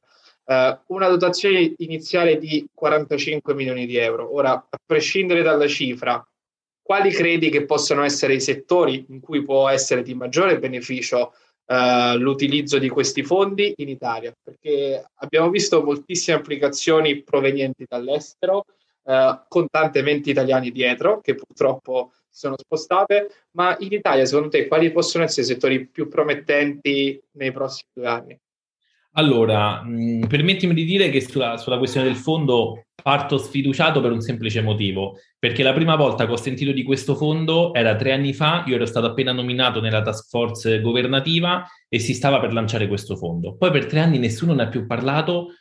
Uh, 0.45 0.77
una 0.93 1.07
dotazione 1.07 1.73
iniziale 1.77 2.37
di 2.37 2.67
45 2.73 3.53
milioni 3.53 3.85
di 3.85 3.97
euro. 3.97 4.33
Ora, 4.33 4.53
a 4.53 4.79
prescindere 4.85 5.41
dalla 5.41 5.67
cifra, 5.67 6.25
quali 6.81 7.09
credi 7.11 7.49
che 7.49 7.65
possano 7.65 8.03
essere 8.03 8.35
i 8.35 8.41
settori 8.41 9.05
in 9.09 9.19
cui 9.19 9.41
può 9.41 9.67
essere 9.67 10.03
di 10.03 10.13
maggiore 10.13 10.59
beneficio 10.59 11.33
uh, 11.65 12.15
l'utilizzo 12.15 12.77
di 12.77 12.89
questi 12.89 13.23
fondi 13.23 13.73
in 13.77 13.89
Italia? 13.89 14.31
Perché 14.41 15.03
abbiamo 15.15 15.49
visto 15.49 15.83
moltissime 15.83 16.37
applicazioni 16.37 17.23
provenienti 17.23 17.85
dall'estero, 17.87 18.65
uh, 19.03 19.39
con 19.47 19.67
tante 19.69 20.03
menti 20.03 20.29
italiani 20.29 20.71
dietro, 20.71 21.21
che 21.21 21.33
purtroppo 21.33 22.11
sono 22.35 22.55
spostate, 22.57 23.29
ma 23.51 23.77
in 23.79 23.93
Italia 23.93 24.25
secondo 24.25 24.49
te 24.49 24.67
quali 24.67 24.91
possono 24.91 25.23
essere 25.23 25.43
i 25.43 25.45
settori 25.45 25.87
più 25.87 26.09
promettenti 26.09 27.21
nei 27.31 27.51
prossimi 27.53 27.89
due 27.93 28.07
anni? 28.07 28.39
Allora, 29.17 29.81
mh, 29.81 30.17
mm, 30.17 30.23
permettimi 30.23 30.73
di 30.73 30.83
dire 30.83 31.09
che 31.09 31.21
sulla, 31.21 31.55
sulla, 31.55 31.77
questione 31.77 32.07
del 32.07 32.17
fondo 32.17 32.87
parto 33.01 33.37
sfiduciato 33.37 34.01
per 34.01 34.11
un 34.11 34.19
semplice 34.19 34.61
motivo, 34.61 35.17
perché 35.39 35.63
la 35.63 35.71
prima 35.71 35.95
volta 35.95 36.25
che 36.25 36.33
ho 36.33 36.37
sentito 36.37 36.73
di 36.73 36.83
questo 36.83 37.15
fondo 37.15 37.73
era 37.73 37.95
tre 37.95 38.11
anni 38.11 38.33
fa, 38.33 38.65
io 38.67 38.75
ero 38.75 38.85
stato 38.85 39.07
appena 39.07 39.31
nominato 39.31 39.79
nella 39.79 40.01
task 40.01 40.27
force 40.27 40.81
governativa 40.81 41.65
e 41.87 41.99
si 41.99 42.13
stava 42.13 42.41
per 42.41 42.51
lanciare 42.51 42.87
questo 42.87 43.15
fondo. 43.15 43.55
Poi 43.55 43.71
per 43.71 43.85
tre 43.85 44.01
anni 44.01 44.17
nessuno 44.17 44.53
ne 44.53 44.63
ha 44.63 44.67
più 44.67 44.85
parlato, 44.85 45.53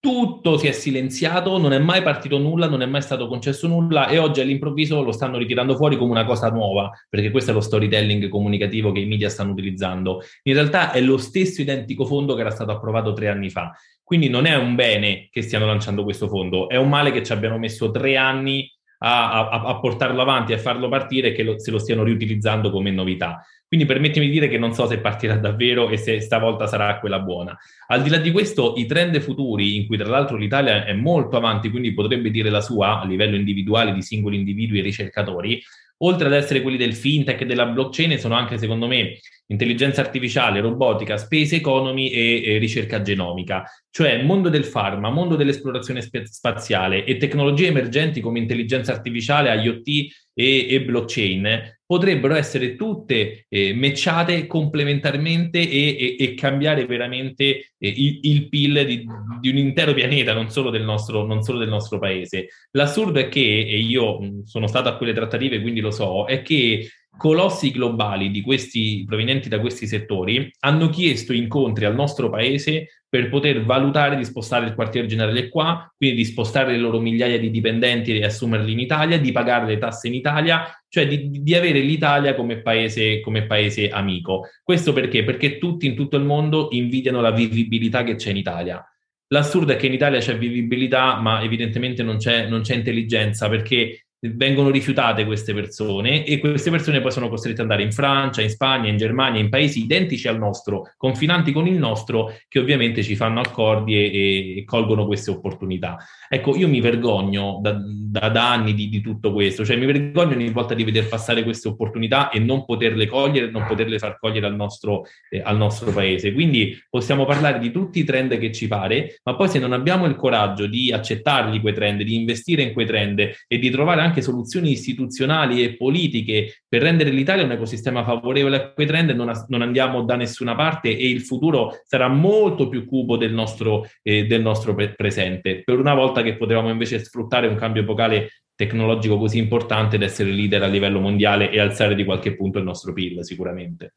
tutto 0.00 0.56
si 0.58 0.68
è 0.68 0.72
silenziato, 0.72 1.58
non 1.58 1.72
è 1.72 1.78
mai 1.78 2.02
partito 2.02 2.38
nulla, 2.38 2.68
non 2.68 2.82
è 2.82 2.86
mai 2.86 3.02
stato 3.02 3.26
concesso 3.26 3.66
nulla 3.66 4.06
e 4.06 4.18
oggi 4.18 4.40
all'improvviso 4.40 5.02
lo 5.02 5.12
stanno 5.12 5.38
ritirando 5.38 5.74
fuori 5.74 5.96
come 5.96 6.12
una 6.12 6.24
cosa 6.24 6.50
nuova, 6.50 6.90
perché 7.08 7.30
questo 7.30 7.50
è 7.50 7.54
lo 7.54 7.60
storytelling 7.60 8.28
comunicativo 8.28 8.92
che 8.92 9.00
i 9.00 9.06
media 9.06 9.28
stanno 9.28 9.52
utilizzando. 9.52 10.22
In 10.44 10.54
realtà 10.54 10.92
è 10.92 11.00
lo 11.00 11.16
stesso 11.16 11.60
identico 11.60 12.04
fondo 12.04 12.34
che 12.34 12.40
era 12.42 12.50
stato 12.50 12.70
approvato 12.70 13.12
tre 13.12 13.28
anni 13.28 13.50
fa. 13.50 13.72
Quindi 14.02 14.28
non 14.28 14.46
è 14.46 14.54
un 14.54 14.74
bene 14.74 15.28
che 15.30 15.42
stiano 15.42 15.66
lanciando 15.66 16.04
questo 16.04 16.28
fondo, 16.28 16.68
è 16.68 16.76
un 16.76 16.88
male 16.88 17.10
che 17.10 17.22
ci 17.22 17.32
abbiano 17.32 17.58
messo 17.58 17.90
tre 17.90 18.16
anni 18.16 18.72
a, 19.00 19.48
a, 19.48 19.62
a 19.62 19.80
portarlo 19.80 20.22
avanti, 20.22 20.52
a 20.52 20.58
farlo 20.58 20.88
partire 20.88 21.28
e 21.28 21.32
che 21.32 21.42
lo, 21.42 21.58
se 21.58 21.70
lo 21.70 21.78
stiano 21.78 22.04
riutilizzando 22.04 22.70
come 22.70 22.90
novità. 22.90 23.44
Quindi 23.68 23.84
permettimi 23.84 24.26
di 24.26 24.32
dire 24.32 24.48
che 24.48 24.56
non 24.56 24.72
so 24.72 24.86
se 24.86 24.98
partirà 24.98 25.36
davvero 25.36 25.90
e 25.90 25.98
se 25.98 26.20
stavolta 26.22 26.66
sarà 26.66 26.98
quella 26.98 27.20
buona. 27.20 27.54
Al 27.88 28.02
di 28.02 28.08
là 28.08 28.16
di 28.16 28.30
questo, 28.30 28.72
i 28.78 28.86
trend 28.86 29.20
futuri, 29.20 29.76
in 29.76 29.86
cui 29.86 29.98
tra 29.98 30.08
l'altro 30.08 30.38
l'Italia 30.38 30.86
è 30.86 30.94
molto 30.94 31.36
avanti, 31.36 31.68
quindi 31.68 31.92
potrebbe 31.92 32.30
dire 32.30 32.48
la 32.48 32.62
sua 32.62 33.00
a 33.00 33.04
livello 33.04 33.36
individuale 33.36 33.92
di 33.92 34.00
singoli 34.00 34.36
individui 34.36 34.78
e 34.78 34.82
ricercatori, 34.82 35.62
oltre 35.98 36.28
ad 36.28 36.32
essere 36.32 36.62
quelli 36.62 36.78
del 36.78 36.94
fintech 36.94 37.42
e 37.42 37.44
della 37.44 37.66
blockchain, 37.66 38.18
sono 38.18 38.34
anche, 38.34 38.56
secondo 38.56 38.86
me, 38.86 39.18
intelligenza 39.48 40.00
artificiale, 40.00 40.60
robotica, 40.60 41.16
space 41.16 41.56
economy 41.56 42.08
e, 42.08 42.42
e 42.44 42.58
ricerca 42.58 43.02
genomica, 43.02 43.64
cioè 43.90 44.22
mondo 44.22 44.48
del 44.48 44.66
pharma, 44.66 45.10
mondo 45.10 45.36
dell'esplorazione 45.36 46.00
sp- 46.02 46.22
spaziale 46.22 47.04
e 47.04 47.16
tecnologie 47.16 47.66
emergenti 47.66 48.20
come 48.20 48.38
intelligenza 48.38 48.92
artificiale, 48.92 49.54
IoT 49.60 49.88
e, 50.34 50.66
e 50.68 50.82
blockchain 50.82 51.76
potrebbero 51.84 52.34
essere 52.34 52.76
tutte 52.76 53.46
eh, 53.48 53.74
matchate 53.74 54.46
complementarmente 54.46 55.58
e, 55.58 55.96
e, 55.98 56.16
e 56.22 56.34
cambiare 56.34 56.84
veramente 56.84 57.72
eh, 57.78 57.88
il, 57.88 58.18
il, 58.22 58.48
PIL 58.50 58.84
di, 58.84 59.06
di, 59.40 59.48
un 59.48 59.56
intero 59.56 59.94
pianeta, 59.94 60.34
non 60.34 60.50
solo, 60.50 60.70
nostro, 60.78 61.24
non 61.24 61.42
solo 61.42 61.58
del 61.58 61.68
nostro 61.68 61.98
paese. 61.98 62.48
L'assurdo 62.72 63.18
è 63.18 63.28
che, 63.28 63.40
e 63.40 63.78
io 63.78 64.18
sono 64.44 64.66
stato 64.66 64.90
a 64.90 64.98
quelle 64.98 65.14
trattative, 65.14 65.62
quindi 65.62 65.80
lo 65.80 65.90
so, 65.90 66.26
è 66.26 66.42
che 66.42 66.86
colossi 67.18 67.72
globali 67.72 68.30
questi, 68.40 69.04
provenienti 69.04 69.48
da 69.48 69.58
questi 69.60 69.86
settori 69.86 70.50
hanno 70.60 70.88
chiesto 70.88 71.34
incontri 71.34 71.84
al 71.84 71.94
nostro 71.94 72.30
paese 72.30 73.02
per 73.08 73.28
poter 73.28 73.64
valutare 73.64 74.16
di 74.16 74.24
spostare 74.24 74.66
il 74.66 74.74
quartier 74.74 75.06
generale 75.06 75.48
qua, 75.48 75.92
quindi 75.96 76.16
di 76.16 76.24
spostare 76.24 76.72
le 76.72 76.78
loro 76.78 77.00
migliaia 77.00 77.38
di 77.38 77.50
dipendenti 77.50 78.16
e 78.16 78.24
assumerli 78.24 78.72
in 78.72 78.78
Italia, 78.78 79.18
di 79.18 79.32
pagare 79.32 79.66
le 79.66 79.78
tasse 79.78 80.08
in 80.08 80.14
Italia, 80.14 80.70
cioè 80.88 81.08
di, 81.08 81.30
di 81.42 81.54
avere 81.54 81.80
l'Italia 81.80 82.34
come 82.34 82.60
paese, 82.60 83.20
come 83.20 83.46
paese 83.46 83.88
amico. 83.88 84.48
Questo 84.62 84.92
perché? 84.92 85.24
Perché 85.24 85.58
tutti 85.58 85.86
in 85.86 85.96
tutto 85.96 86.16
il 86.16 86.24
mondo 86.24 86.68
invidiano 86.70 87.20
la 87.20 87.32
vivibilità 87.32 88.04
che 88.04 88.14
c'è 88.14 88.30
in 88.30 88.36
Italia. 88.36 88.84
L'assurdo 89.30 89.72
è 89.72 89.76
che 89.76 89.86
in 89.86 89.92
Italia 89.94 90.20
c'è 90.20 90.38
vivibilità, 90.38 91.16
ma 91.16 91.42
evidentemente 91.42 92.02
non 92.02 92.16
c'è, 92.18 92.46
non 92.46 92.60
c'è 92.60 92.74
intelligenza, 92.74 93.48
perché 93.48 94.07
vengono 94.20 94.70
rifiutate 94.70 95.24
queste 95.24 95.54
persone 95.54 96.24
e 96.24 96.38
queste 96.38 96.70
persone 96.70 97.00
poi 97.00 97.12
sono 97.12 97.28
costrette 97.28 97.60
ad 97.60 97.68
andare 97.70 97.82
in 97.84 97.92
Francia, 97.92 98.42
in 98.42 98.50
Spagna, 98.50 98.88
in 98.88 98.96
Germania, 98.96 99.40
in 99.40 99.48
paesi 99.48 99.82
identici 99.82 100.26
al 100.26 100.38
nostro, 100.38 100.92
confinanti 100.96 101.52
con 101.52 101.66
il 101.66 101.78
nostro, 101.78 102.34
che 102.48 102.58
ovviamente 102.58 103.02
ci 103.02 103.14
fanno 103.14 103.40
accordi 103.40 103.94
e, 103.94 104.58
e 104.58 104.64
colgono 104.64 105.06
queste 105.06 105.30
opportunità. 105.30 105.98
Ecco, 106.28 106.56
io 106.56 106.68
mi 106.68 106.80
vergogno 106.80 107.60
da, 107.62 107.78
da, 107.80 108.28
da 108.28 108.50
anni 108.50 108.74
di, 108.74 108.88
di, 108.88 109.00
tutto 109.00 109.32
questo, 109.32 109.64
cioè 109.64 109.76
mi 109.76 109.86
vergogno 109.86 110.34
ogni 110.34 110.50
volta 110.50 110.74
di 110.74 110.82
veder 110.82 111.06
passare 111.06 111.44
queste 111.44 111.68
opportunità 111.68 112.30
e 112.30 112.40
non 112.40 112.64
poterle 112.64 113.06
cogliere, 113.06 113.50
non 113.50 113.66
poterle 113.66 113.98
far 113.98 114.18
cogliere 114.18 114.46
al 114.46 114.56
nostro, 114.56 115.04
eh, 115.30 115.40
al 115.44 115.56
nostro 115.56 115.92
paese. 115.92 116.32
Quindi 116.32 116.76
possiamo 116.90 117.24
parlare 117.24 117.60
di 117.60 117.70
tutti 117.70 118.00
i 118.00 118.04
trend 118.04 118.36
che 118.38 118.50
ci 118.52 118.66
pare, 118.66 119.20
ma 119.22 119.36
poi 119.36 119.48
se 119.48 119.60
non 119.60 119.72
abbiamo 119.72 120.06
il 120.06 120.16
coraggio 120.16 120.66
di 120.66 120.92
accettarli 120.92 121.60
quei 121.60 121.74
trend, 121.74 122.02
di 122.02 122.16
investire 122.16 122.62
in 122.62 122.72
quei 122.72 122.86
trend 122.86 123.20
e 123.46 123.58
di 123.58 123.70
trovare 123.70 124.07
soluzioni 124.22 124.70
istituzionali 124.70 125.62
e 125.62 125.76
politiche 125.76 126.62
per 126.68 126.82
rendere 126.82 127.10
l'Italia 127.10 127.44
un 127.44 127.52
ecosistema 127.52 128.04
favorevole 128.04 128.56
a 128.56 128.72
quei 128.72 128.86
trend, 128.86 129.10
non, 129.10 129.30
non 129.48 129.62
andiamo 129.62 130.02
da 130.02 130.16
nessuna 130.16 130.54
parte 130.54 130.88
e 130.96 131.08
il 131.08 131.22
futuro 131.22 131.80
sarà 131.84 132.08
molto 132.08 132.68
più 132.68 132.84
cubo 132.86 133.16
del 133.16 133.32
nostro, 133.32 133.86
eh, 134.02 134.26
del 134.26 134.42
nostro 134.42 134.74
pre- 134.74 134.94
presente. 134.94 135.62
Per 135.62 135.78
una 135.78 135.94
volta 135.94 136.22
che 136.22 136.36
potevamo 136.36 136.70
invece 136.70 136.98
sfruttare 137.04 137.46
un 137.46 137.56
cambio 137.56 137.82
epocale 137.82 138.42
tecnologico 138.54 139.18
così 139.18 139.38
importante 139.38 139.96
ed 139.96 140.02
essere 140.02 140.30
leader 140.30 140.64
a 140.64 140.66
livello 140.66 140.98
mondiale 140.98 141.50
e 141.50 141.60
alzare 141.60 141.94
di 141.94 142.04
qualche 142.04 142.34
punto 142.34 142.58
il 142.58 142.64
nostro 142.64 142.92
PIL, 142.92 143.24
sicuramente. 143.24 143.94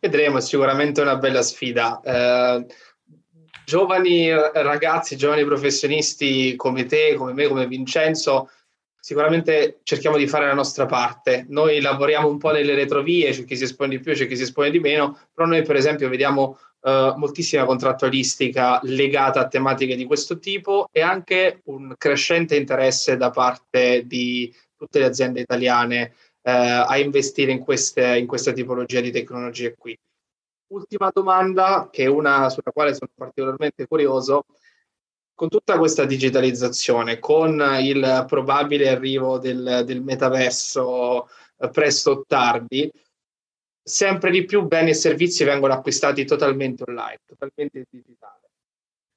Vedremo, 0.00 0.40
sicuramente 0.40 1.00
una 1.00 1.16
bella 1.16 1.42
sfida. 1.42 2.00
Eh, 2.00 2.66
giovani 3.64 4.28
ragazzi, 4.30 5.16
giovani 5.16 5.44
professionisti 5.44 6.56
come 6.56 6.86
te, 6.86 7.14
come 7.14 7.32
me, 7.32 7.46
come 7.46 7.66
Vincenzo, 7.66 8.50
sicuramente 9.02 9.80
cerchiamo 9.82 10.16
di 10.16 10.28
fare 10.28 10.46
la 10.46 10.54
nostra 10.54 10.86
parte. 10.86 11.44
Noi 11.48 11.80
lavoriamo 11.80 12.28
un 12.28 12.38
po' 12.38 12.52
nelle 12.52 12.76
retrovie, 12.76 13.32
c'è 13.32 13.44
chi 13.44 13.56
si 13.56 13.64
espone 13.64 13.96
di 13.96 13.98
più, 13.98 14.12
c'è 14.12 14.28
chi 14.28 14.36
si 14.36 14.44
espone 14.44 14.70
di 14.70 14.78
meno, 14.78 15.18
però 15.34 15.48
noi 15.48 15.62
per 15.62 15.74
esempio 15.74 16.08
vediamo 16.08 16.56
uh, 16.82 17.12
moltissima 17.16 17.64
contrattualistica 17.64 18.78
legata 18.84 19.40
a 19.40 19.48
tematiche 19.48 19.96
di 19.96 20.04
questo 20.04 20.38
tipo 20.38 20.88
e 20.92 21.00
anche 21.00 21.62
un 21.64 21.94
crescente 21.98 22.54
interesse 22.54 23.16
da 23.16 23.30
parte 23.30 24.06
di 24.06 24.54
tutte 24.76 25.00
le 25.00 25.06
aziende 25.06 25.40
italiane 25.40 26.14
uh, 26.42 26.86
a 26.86 26.96
investire 26.96 27.50
in, 27.50 27.58
queste, 27.58 28.16
in 28.16 28.28
questa 28.28 28.52
tipologia 28.52 29.00
di 29.00 29.10
tecnologie 29.10 29.74
qui. 29.76 29.98
Ultima 30.68 31.10
domanda, 31.12 31.88
che 31.90 32.04
è 32.04 32.06
una 32.06 32.48
sulla 32.50 32.70
quale 32.72 32.94
sono 32.94 33.10
particolarmente 33.12 33.84
curioso, 33.88 34.44
con 35.42 35.50
tutta 35.50 35.76
questa 35.76 36.04
digitalizzazione, 36.04 37.18
con 37.18 37.60
il 37.80 38.26
probabile 38.28 38.88
arrivo 38.88 39.38
del, 39.38 39.82
del 39.84 40.00
metaverso 40.00 41.28
eh, 41.58 41.68
presto 41.68 42.10
o 42.12 42.24
tardi, 42.24 42.88
sempre 43.82 44.30
di 44.30 44.44
più 44.44 44.62
beni 44.68 44.90
e 44.90 44.94
servizi 44.94 45.42
vengono 45.42 45.72
acquistati 45.72 46.24
totalmente 46.24 46.84
online, 46.86 47.18
totalmente 47.26 47.84
digitale. 47.90 48.50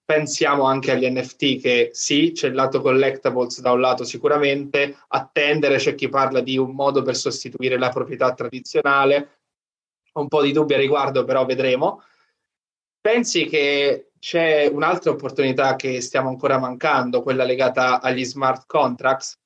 Pensiamo 0.04 0.64
anche 0.64 0.90
agli 0.90 1.08
NFT 1.08 1.62
che 1.62 1.90
sì, 1.94 2.32
c'è 2.34 2.48
il 2.48 2.56
lato 2.56 2.82
collectibles 2.82 3.62
da 3.62 3.74
un 3.74 3.82
lato 3.82 4.04
sicuramente, 4.04 4.98
attendere 5.10 5.78
c'è 5.78 5.94
chi 5.94 6.10
parla 6.10 6.40
di 6.40 6.58
un 6.58 6.72
modo 6.72 7.04
per 7.04 7.16
sostituire 7.16 7.78
la 7.78 7.90
proprietà 7.90 8.34
tradizionale, 8.34 9.42
un 10.14 10.28
po' 10.28 10.42
di 10.42 10.52
dubbi 10.52 10.74
a 10.74 10.78
riguardo 10.78 11.24
però 11.24 11.46
vedremo. 11.46 12.02
Pensi 13.00 13.46
che 13.46 14.10
c'è 14.26 14.66
un'altra 14.66 15.12
opportunità 15.12 15.76
che 15.76 16.02
stiamo 16.02 16.30
ancora 16.30 16.58
mancando, 16.58 17.22
quella 17.22 17.44
legata 17.44 18.02
agli 18.02 18.26
smart 18.26 18.64
contracts? 18.66 19.38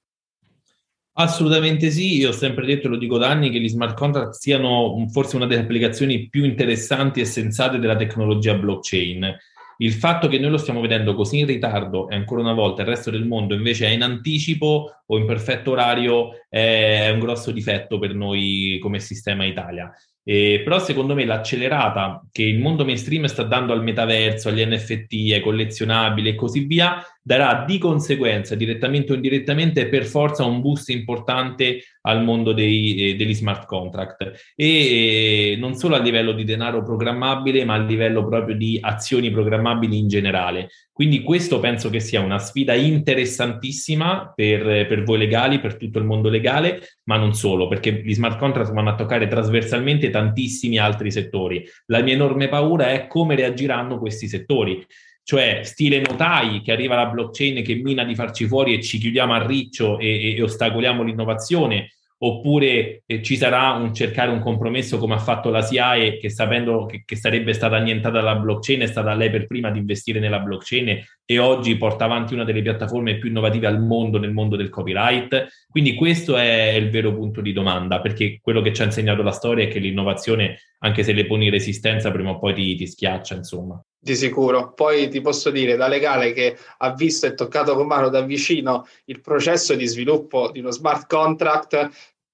Assolutamente 1.16 1.92
sì, 1.92 2.16
io 2.16 2.30
ho 2.30 2.32
sempre 2.32 2.66
detto, 2.66 2.88
lo 2.88 2.96
dico 2.96 3.18
da 3.18 3.28
anni, 3.28 3.50
che 3.50 3.60
gli 3.60 3.68
smart 3.68 3.98
contract 3.98 4.36
siano 4.36 5.06
forse 5.12 5.36
una 5.36 5.48
delle 5.48 5.64
applicazioni 5.64 6.30
più 6.30 6.46
interessanti 6.46 7.20
e 7.20 7.26
sensate 7.26 7.78
della 7.78 7.98
tecnologia 7.98 8.54
blockchain. 8.54 9.38
Il 9.80 9.92
fatto 9.92 10.30
che 10.30 10.40
noi 10.40 10.52
lo 10.52 10.58
stiamo 10.58 10.80
vedendo 10.80 11.14
così 11.14 11.40
in 11.40 11.48
ritardo 11.48 12.08
e 12.08 12.16
ancora 12.16 12.40
una 12.40 12.54
volta 12.54 12.84
il 12.84 12.88
resto 12.88 13.12
del 13.12 13.26
mondo 13.26 13.56
invece 13.56 13.86
è 13.86 13.90
in 13.90 14.02
anticipo 14.02 15.02
o 15.06 15.18
in 15.18 15.26
perfetto 15.26 15.72
orario 15.72 16.30
è 16.48 17.10
un 17.12 17.20
grosso 17.20 17.52
difetto 17.52 18.00
per 18.00 18.14
noi 18.16 18.80
come 18.82 19.00
sistema 19.00 19.44
Italia. 19.44 19.94
Eh, 20.30 20.62
però 20.64 20.78
secondo 20.78 21.16
me 21.16 21.26
l'accelerata 21.26 22.24
che 22.32 22.44
il 22.44 22.60
mondo 22.60 22.86
mainstream 22.86 23.26
sta 23.26 23.42
dando 23.42 23.74
al 23.74 23.82
metaverso, 23.82 24.50
agli 24.50 24.64
NFT, 24.64 25.32
ai 25.34 25.42
collezionabili 25.42 26.30
e 26.30 26.36
così 26.36 26.66
via, 26.66 27.04
darà 27.22 27.64
di 27.66 27.78
conseguenza, 27.78 28.56
direttamente 28.56 29.12
o 29.12 29.16
indirettamente, 29.16 29.88
per 29.88 30.06
forza 30.06 30.46
un 30.46 30.62
boost 30.62 30.90
importante 30.90 31.84
al 32.02 32.24
mondo 32.24 32.54
dei, 32.54 33.12
eh, 33.12 33.16
degli 33.16 33.34
smart 33.34 33.66
contract 33.66 34.54
e 34.56 35.52
eh, 35.52 35.56
non 35.58 35.76
solo 35.76 35.96
a 35.96 36.00
livello 36.00 36.32
di 36.32 36.44
denaro 36.44 36.82
programmabile, 36.82 37.66
ma 37.66 37.76
a 37.76 37.84
livello 37.84 38.26
proprio 38.28 38.56
di 38.56 38.80
azioni 38.82 39.30
programmabili 39.30 39.98
in 39.98 40.08
generale. 40.08 40.70
Quindi 40.92 41.22
questo 41.22 41.60
penso 41.60 41.90
che 41.90 42.00
sia 42.00 42.20
una 42.20 42.40
sfida 42.40 42.74
interessantissima 42.74 44.34
per, 44.36 44.86
per 44.88 45.04
voi 45.04 45.18
legali, 45.18 45.60
per 45.60 45.78
tutto 45.78 45.98
il 46.00 46.06
mondo 46.06 46.30
legale, 46.30 46.82
ma 47.06 47.16
non 47.16 47.34
solo, 47.34 47.68
perché 47.68 48.02
gli 48.04 48.14
smart 48.14 48.38
contract 48.38 48.74
vanno 48.74 48.90
a 48.90 48.96
toccare 48.96 49.28
trasversalmente 49.28 50.10
tantissimi 50.10 50.78
altri 50.78 51.12
settori. 51.12 51.64
La 51.86 52.02
mia 52.02 52.16
enorme 52.16 52.50
paura 52.50 52.92
è 52.92 53.08
come 53.08 53.36
reagiranno 53.36 53.98
questi 53.98 54.28
settori 54.28 54.86
cioè 55.30 55.60
stile 55.62 56.00
notai 56.00 56.60
che 56.62 56.72
arriva 56.72 56.96
la 56.96 57.06
blockchain 57.06 57.62
che 57.62 57.76
mina 57.76 58.04
di 58.04 58.16
farci 58.16 58.48
fuori 58.48 58.74
e 58.74 58.82
ci 58.82 58.98
chiudiamo 58.98 59.32
a 59.32 59.46
riccio 59.46 60.00
e, 60.00 60.36
e 60.36 60.42
ostacoliamo 60.42 61.04
l'innovazione, 61.04 61.92
oppure 62.18 63.04
eh, 63.06 63.22
ci 63.22 63.36
sarà 63.36 63.74
un 63.74 63.94
cercare 63.94 64.32
un 64.32 64.40
compromesso 64.40 64.98
come 64.98 65.14
ha 65.14 65.20
fatto 65.20 65.52
la 65.52 65.62
SIAE 65.62 66.18
che 66.18 66.32
sapendo 66.32 66.88
che, 66.88 67.04
che, 67.06 67.16
sarebbe 67.16 67.54
stata 67.54 67.76
annientata 67.76 68.22
la 68.22 68.38
blockchain, 68.38 68.80
è 68.80 68.88
stata 68.88 69.14
lei 69.14 69.30
per 69.30 69.46
prima 69.46 69.70
di 69.70 69.78
investire 69.78 70.20
nella 70.20 70.40
blockchain 70.40 71.00
e 71.24 71.38
oggi 71.38 71.78
porta 71.78 72.06
avanti 72.06 72.34
una 72.34 72.44
delle 72.44 72.64
piattaforme 72.64 73.20
più 73.20 73.30
innovative 73.30 73.68
al 73.68 73.80
mondo 73.80 74.18
nel 74.18 74.32
mondo 74.32 74.56
del 74.56 74.70
copyright. 74.70 75.46
Quindi 75.70 75.94
questo 75.94 76.38
è 76.38 76.72
il 76.72 76.90
vero 76.90 77.14
punto 77.14 77.42
di 77.42 77.54
domanda, 77.54 78.02
perché 78.02 78.40
quello 78.42 78.62
che 78.62 78.74
ci 78.74 78.82
ha 78.82 78.86
insegnato 78.86 79.22
la 79.22 79.30
storia 79.30 79.66
è 79.66 79.68
che 79.68 79.78
l'innovazione, 79.78 80.58
anche 80.80 81.04
se 81.04 81.14
le 81.14 81.28
poni 81.28 81.52
resistenza, 81.52 82.10
prima 82.10 82.32
o 82.32 82.40
poi 82.40 82.56
ti, 82.56 82.76
ti 82.76 82.88
schiaccia, 82.88 83.36
insomma. 83.36 83.80
Di 84.02 84.16
sicuro. 84.16 84.72
Poi 84.74 85.10
ti 85.10 85.20
posso 85.20 85.50
dire, 85.50 85.76
da 85.76 85.88
legale 85.88 86.32
che 86.32 86.58
ha 86.78 86.94
visto 86.94 87.26
e 87.26 87.34
toccato 87.34 87.76
con 87.76 87.86
mano 87.86 88.08
da 88.08 88.22
vicino 88.22 88.88
il 89.06 89.20
processo 89.20 89.76
di 89.76 89.86
sviluppo 89.86 90.52
di 90.52 90.60
uno 90.60 90.72
smart 90.72 91.06
contract, 91.08 91.90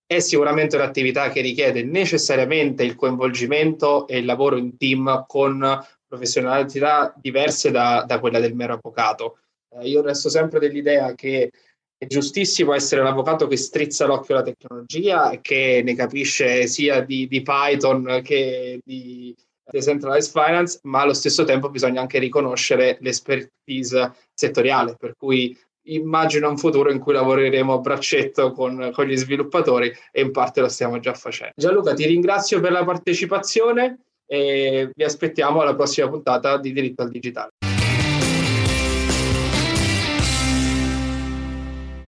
è 0.06 0.20
sicuramente 0.20 0.76
un'attività 0.76 1.30
che 1.30 1.42
richiede 1.42 1.84
necessariamente 1.84 2.84
il 2.84 2.96
coinvolgimento 2.96 4.08
e 4.08 4.20
il 4.20 4.26
lavoro 4.26 4.58
in 4.58 4.78
team 4.78 5.26
con 5.28 5.84
professionalità 6.06 7.14
diverse 7.18 7.72
da, 7.72 8.04
da 8.06 8.20
quella 8.20 8.40
del 8.40 8.54
mero 8.54 8.74
avvocato. 8.74 9.40
Eh, 9.72 9.88
io 9.90 10.02
resto 10.02 10.30
sempre 10.30 10.60
dell'idea 10.60 11.16
che 11.16 11.52
è 11.98 12.06
giustissimo 12.06 12.74
essere 12.74 13.02
l'avvocato 13.02 13.48
che 13.48 13.58
strizza 13.58 14.06
l'occhio 14.06 14.36
alla 14.36 14.44
tecnologia 14.44 15.32
e 15.32 15.42
che 15.42 15.82
ne 15.84 15.96
capisce 15.96 16.68
sia 16.68 17.02
di, 17.02 17.28
di 17.28 17.42
Python 17.42 18.22
che 18.24 18.80
di 18.84 19.36
decentralized 19.70 20.32
finance, 20.32 20.80
ma 20.84 21.02
allo 21.02 21.14
stesso 21.14 21.44
tempo 21.44 21.70
bisogna 21.70 22.02
anche 22.02 22.20
riconoscere 22.20 22.98
l'expertise 23.02 24.14
settoriale, 24.34 24.96
per 24.98 25.16
cui 25.18 25.58
immagino 25.88 26.50
un 26.50 26.58
futuro 26.58 26.92
in 26.92 27.00
cui 27.00 27.14
lavoreremo 27.14 27.74
a 27.74 27.80
braccetto 27.80 28.52
con, 28.52 28.92
con 28.94 29.06
gli 29.06 29.16
sviluppatori 29.16 29.92
e 30.12 30.22
in 30.22 30.32
parte 30.32 30.62
lo 30.62 30.68
stiamo 30.68 31.00
già 31.00 31.14
facendo. 31.14 31.54
Gianluca, 31.56 31.94
ti 31.94 32.06
ringrazio 32.06 32.60
per 32.60 32.72
la 32.72 32.84
partecipazione 32.84 34.00
e 34.28 34.90
vi 34.94 35.04
aspettiamo 35.04 35.62
alla 35.62 35.76
prossima 35.76 36.10
puntata 36.10 36.58
di 36.58 36.72
Diritto 36.72 37.04
al 37.04 37.10
Digitale. 37.10 37.52